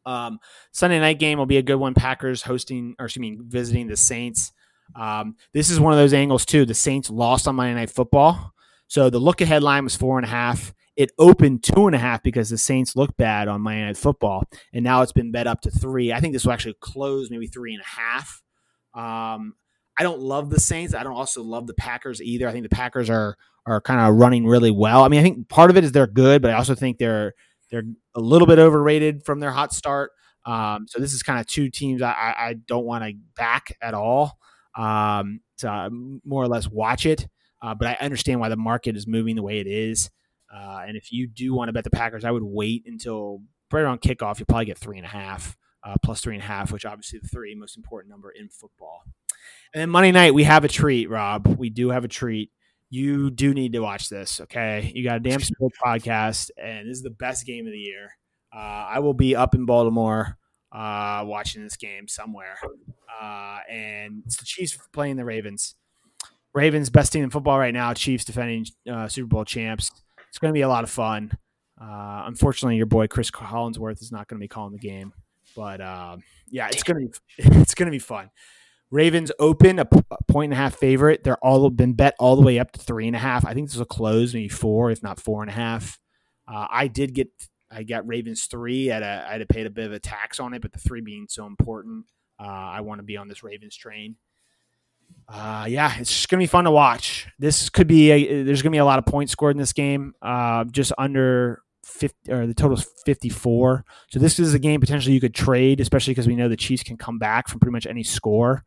[0.06, 0.38] Um,
[0.72, 1.94] Sunday night game will be a good one.
[1.94, 4.52] Packers hosting, or excuse me, visiting the Saints.
[4.96, 6.64] Um, this is one of those angles too.
[6.64, 8.54] The Saints lost on Monday Night Football,
[8.88, 10.74] so the look ahead line was four and a half.
[10.96, 14.42] It opened two and a half because the Saints looked bad on Monday Night Football,
[14.72, 16.12] and now it's been bet up to three.
[16.12, 18.42] I think this will actually close maybe three and a half.
[18.94, 19.54] Um,
[19.96, 20.94] I don't love the Saints.
[20.94, 22.48] I don't also love the Packers either.
[22.48, 23.36] I think the Packers are
[23.66, 25.04] are kind of running really well.
[25.04, 27.34] I mean, I think part of it is they're good, but I also think they're
[27.70, 27.84] they're
[28.14, 30.12] a little bit overrated from their hot start.
[30.46, 33.94] Um, so this is kind of two teams I, I don't want to back at
[33.94, 34.38] all.
[34.74, 35.90] Um, to
[36.24, 37.26] more or less watch it,
[37.62, 40.10] uh, but I understand why the market is moving the way it is.
[40.52, 43.42] Uh, and if you do want to bet the Packers, I would wait until
[43.72, 44.38] right around kickoff.
[44.38, 47.18] You'll probably get three and a half, uh, plus three and a half, which obviously
[47.18, 49.02] the three most important number in football.
[49.74, 51.46] And then Monday night, we have a treat, Rob.
[51.58, 52.50] We do have a treat.
[52.90, 54.90] You do need to watch this, okay?
[54.94, 58.16] You got a damn sports podcast, and this is the best game of the year.
[58.54, 60.38] Uh, I will be up in Baltimore
[60.72, 62.56] uh, watching this game somewhere.
[63.20, 65.74] Uh, and it's the Chiefs playing the Ravens.
[66.58, 67.94] Ravens, best team in football right now.
[67.94, 69.92] Chiefs defending uh, Super Bowl champs.
[70.28, 71.30] It's going to be a lot of fun.
[71.80, 75.12] Uh, unfortunately, your boy Chris Collinsworth is not going to be calling the game,
[75.54, 76.16] but uh,
[76.50, 78.30] yeah, it's going to be it's going to be fun.
[78.90, 81.22] Ravens open a, p- a point and a half favorite.
[81.22, 83.46] They're all been bet all the way up to three and a half.
[83.46, 86.00] I think this will close maybe four, if not four and a half.
[86.48, 87.28] Uh, I did get
[87.70, 90.40] I got Ravens three at a I had to pay a bit of a tax
[90.40, 92.06] on it, but the three being so important,
[92.40, 94.16] uh, I want to be on this Ravens train.
[95.28, 97.26] Uh, yeah, it's just gonna be fun to watch.
[97.38, 100.14] This could be a, there's gonna be a lot of points scored in this game.
[100.22, 103.84] Uh, just under 50 or the total is 54.
[104.10, 106.82] So this is a game potentially you could trade, especially because we know the Chiefs
[106.82, 108.64] can come back from pretty much any score.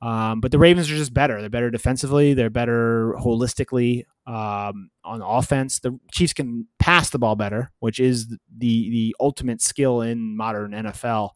[0.00, 1.40] Um, but the Ravens are just better.
[1.40, 2.34] They're better defensively.
[2.34, 5.78] They're better holistically um, on offense.
[5.78, 10.72] The Chiefs can pass the ball better, which is the the ultimate skill in modern
[10.72, 11.30] NFL.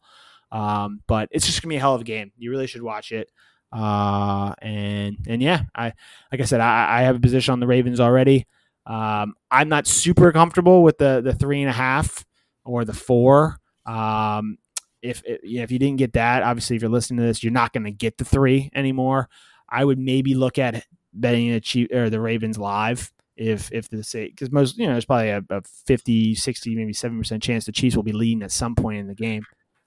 [0.51, 2.33] Um, but it's just gonna be a hell of a game.
[2.37, 3.31] You really should watch it.
[3.71, 5.93] Uh, and and yeah, I
[6.31, 8.45] like I said, I, I have a position on the Ravens already.
[8.85, 12.25] Um, I'm not super comfortable with the the three and a half
[12.63, 13.57] or the four.
[13.85, 14.57] Um,
[15.01, 17.51] if you know, if you didn't get that, obviously, if you're listening to this, you're
[17.51, 19.29] not going to get the three anymore.
[19.69, 24.03] I would maybe look at betting the Chief or the Ravens live if if the
[24.03, 27.65] say because most you know there's probably a, a 50 60 maybe 7 percent chance
[27.65, 29.45] the chiefs will be leading at some point in the game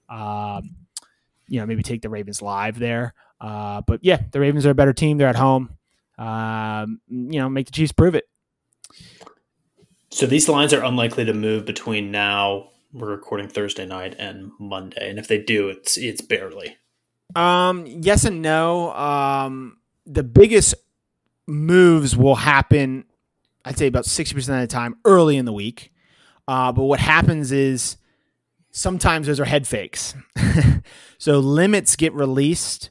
[0.09, 0.77] um,
[1.49, 4.75] you know maybe take the ravens live there uh, but yeah the ravens are a
[4.75, 5.71] better team they're at home
[6.19, 8.25] um, you know make the chiefs prove it
[10.11, 15.11] so these lines are unlikely to move between now we're recording Thursday night and Monday,
[15.11, 16.77] and if they do, it's it's barely.
[17.37, 18.93] Um, yes and no.
[18.93, 20.75] Um, the biggest
[21.47, 23.05] moves will happen,
[23.65, 25.93] I'd say about sixty percent of the time, early in the week.
[26.49, 27.97] Uh, but what happens is
[28.73, 30.15] sometimes those are head fakes.
[31.19, 32.91] so limits get released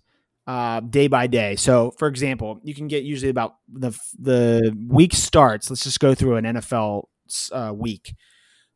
[0.49, 1.55] uh, day by day.
[1.55, 5.69] So, for example, you can get usually about the the week starts.
[5.69, 7.03] Let's just go through an NFL
[7.51, 8.13] uh, week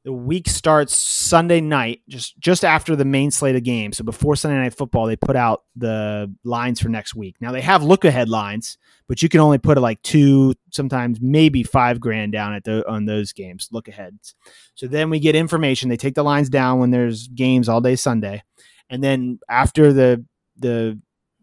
[0.03, 3.97] the week starts Sunday night, just just after the main slate of games.
[3.97, 7.37] So before Sunday night football, they put out the lines for next week.
[7.39, 11.63] Now they have look ahead lines, but you can only put like two, sometimes maybe
[11.63, 14.35] five grand down at the on those games look aheads.
[14.75, 15.87] So then we get information.
[15.87, 18.43] They take the lines down when there's games all day Sunday,
[18.89, 20.25] and then after the
[20.57, 20.99] the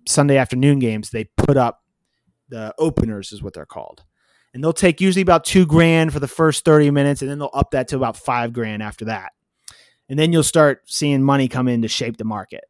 [0.06, 1.82] Sunday afternoon games, they put up
[2.48, 4.04] the openers, is what they're called.
[4.52, 7.50] And they'll take usually about two grand for the first 30 minutes and then they'll
[7.54, 9.32] up that to about five grand after that.
[10.08, 12.64] And then you'll start seeing money come in to shape the market.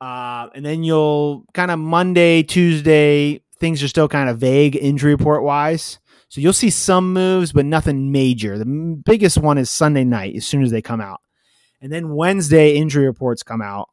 [0.00, 5.14] Uh, and then you'll kind of monday tuesday things are still kind of vague injury
[5.14, 5.98] report wise
[6.28, 8.58] so you'll see some moves but nothing major.
[8.58, 11.20] The biggest one is sunday night as soon as they come out.
[11.80, 13.88] And then wednesday injury reports come out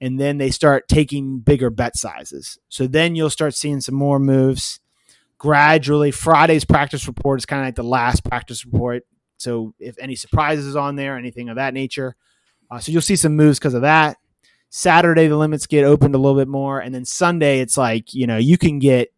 [0.00, 4.18] and then they start taking bigger bet sizes so then you'll start seeing some more
[4.18, 4.80] moves
[5.38, 6.10] gradually.
[6.10, 9.04] Friday's practice report is kind of like the last practice report.
[9.38, 12.16] So if any surprises on there, anything of that nature,
[12.70, 14.16] uh, so you'll see some moves because of that.
[14.70, 18.26] Saturday the limits get opened a little bit more, and then Sunday it's like you
[18.26, 19.12] know you can get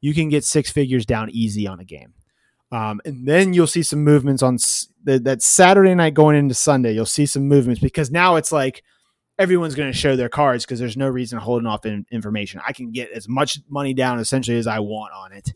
[0.00, 2.14] you can get six figures down easy on a game,
[2.72, 6.92] um, and then you'll see some movements on s- that Saturday night going into Sunday.
[6.92, 8.82] You'll see some movements because now it's like
[9.38, 12.60] everyone's going to show their cards because there's no reason holding off in, information.
[12.66, 15.52] I can get as much money down essentially as I want on it.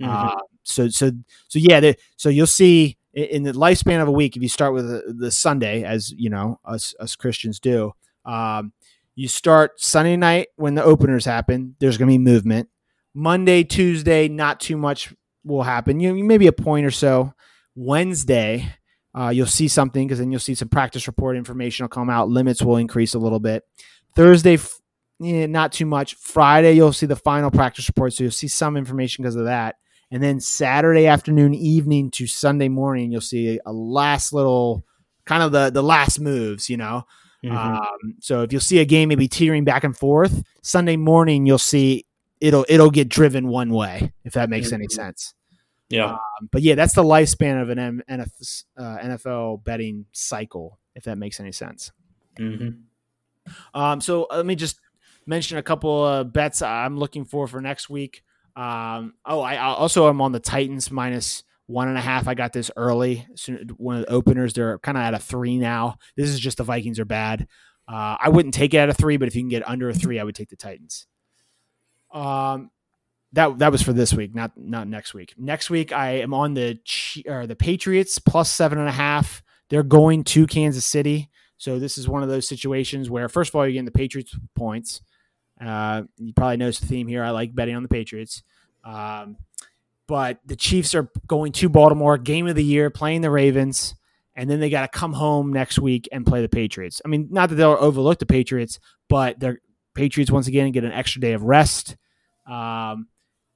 [0.00, 0.08] Mhm.
[0.08, 1.10] Uh, so so
[1.48, 1.80] so yeah.
[1.80, 5.12] The, so you'll see in the lifespan of a week, if you start with the,
[5.12, 7.92] the Sunday, as you know us us Christians do,
[8.24, 8.72] um,
[9.14, 11.76] you start Sunday night when the openers happen.
[11.80, 12.68] There's going to be movement.
[13.14, 15.12] Monday, Tuesday, not too much
[15.44, 16.00] will happen.
[16.00, 17.34] You know, maybe a point or so.
[17.74, 18.72] Wednesday,
[19.18, 22.28] uh, you'll see something because then you'll see some practice report information will come out.
[22.28, 23.64] Limits will increase a little bit.
[24.16, 24.78] Thursday, f-
[25.18, 26.14] yeah, not too much.
[26.14, 29.76] Friday, you'll see the final practice report, so you'll see some information because of that.
[30.10, 34.84] And then Saturday afternoon, evening to Sunday morning, you'll see a last little
[35.24, 37.04] kind of the the last moves, you know.
[37.44, 37.52] Mhm.
[37.56, 41.58] Um, so if you'll see a game maybe teetering back and forth, Sunday morning you'll
[41.58, 42.06] see
[42.40, 44.92] it'll it'll get driven one way if that makes any Mhm.
[44.92, 45.34] sense.
[45.90, 46.12] Yeah.
[46.12, 51.04] Um, but yeah, that's the lifespan of an M- NF, uh, NFL betting cycle, if
[51.04, 51.92] that makes any sense.
[52.38, 52.70] hmm
[53.74, 54.80] Um, so let me just
[55.26, 58.22] mention a couple of bets I'm looking for for next week.
[58.56, 62.26] Um, oh, I, I also am on the Titans minus one and a half.
[62.26, 64.52] I got this early, soon, one of the openers.
[64.52, 65.96] They're kind of at a three now.
[66.16, 67.46] This is just the Vikings are bad.
[67.88, 69.94] Uh, I wouldn't take it at a three, but if you can get under a
[69.94, 71.06] three, I would take the Titans.
[72.12, 72.70] Um,
[73.32, 75.34] that that was for this week, not not next week.
[75.38, 76.78] Next week, I am on the
[77.26, 79.42] or the Patriots plus seven and a half.
[79.68, 81.30] They're going to Kansas City.
[81.56, 84.34] So this is one of those situations where, first of all, you're getting the Patriots
[84.56, 85.02] points.
[85.60, 87.22] Uh, you probably noticed the theme here.
[87.22, 88.42] I like betting on the Patriots.
[88.82, 89.36] Um,
[90.06, 93.94] but the Chiefs are going to Baltimore, game of the year, playing the Ravens,
[94.34, 97.00] and then they got to come home next week and play the Patriots.
[97.04, 99.58] I mean, not that they'll overlook the Patriots, but the
[99.94, 101.96] Patriots once again get an extra day of rest.
[102.46, 103.06] Um,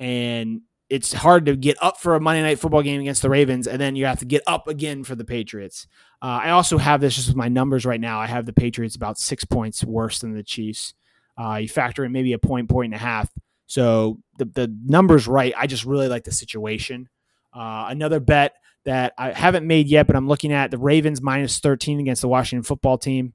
[0.01, 3.67] and it's hard to get up for a Monday night football game against the Ravens,
[3.67, 5.87] and then you have to get up again for the Patriots.
[6.23, 8.21] Uh, I also have this just with my numbers right now.
[8.21, 10.95] I have the Patriots about six points worse than the Chiefs.
[11.37, 13.29] Uh, you factor in maybe a point, point and a half.
[13.67, 15.55] So the, the numbers right.
[15.57, 17.09] I just really like the situation.
[17.53, 21.59] Uh, another bet that I haven't made yet, but I'm looking at the Ravens minus
[21.59, 23.35] 13 against the Washington football team.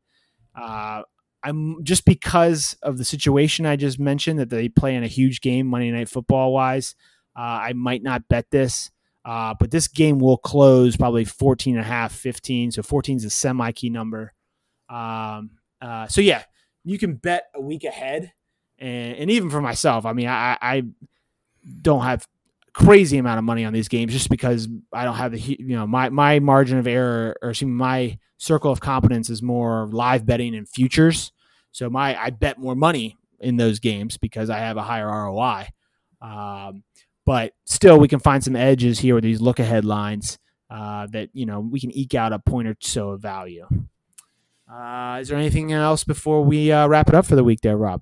[0.55, 1.03] Uh,
[1.43, 5.41] I'm just because of the situation I just mentioned that they play in a huge
[5.41, 6.95] game Monday Night Football wise.
[7.37, 8.91] Uh, I might not bet this,
[9.23, 12.71] uh, but this game will close probably 14 and a half, 15.
[12.71, 14.33] So 14 is a semi key number.
[14.89, 16.43] Um, uh, so yeah,
[16.83, 18.33] you can bet a week ahead,
[18.77, 20.83] and, and even for myself, I mean, I, I
[21.81, 22.27] don't have
[22.79, 25.85] crazy amount of money on these games just because I don't have the you know
[25.85, 30.25] my my margin of error or excuse me, my circle of competence is more live
[30.25, 31.31] betting and futures.
[31.71, 35.67] So my I bet more money in those games because I have a higher ROI.
[36.21, 36.83] Um,
[37.25, 41.29] but still, we can find some edges here with these look ahead lines uh, that
[41.33, 43.67] you know we can eke out a point or so of value.
[44.71, 47.77] Uh, is there anything else before we uh, wrap it up for the week, there,
[47.77, 48.01] Rob?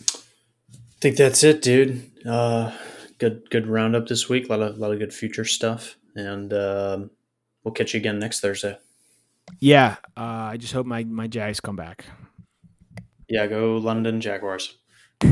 [0.00, 2.10] I think that's it, dude.
[2.26, 2.72] Uh,
[3.18, 4.48] good good roundup this week.
[4.48, 7.10] A lot of lot of good future stuff, and um,
[7.64, 8.78] we'll catch you again next Thursday.
[9.60, 12.06] Yeah, uh, I just hope my my Jags come back.
[13.28, 14.76] Yeah, go London Jaguars.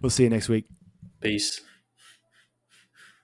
[0.00, 0.66] We'll see you next week.
[1.20, 1.60] Peace.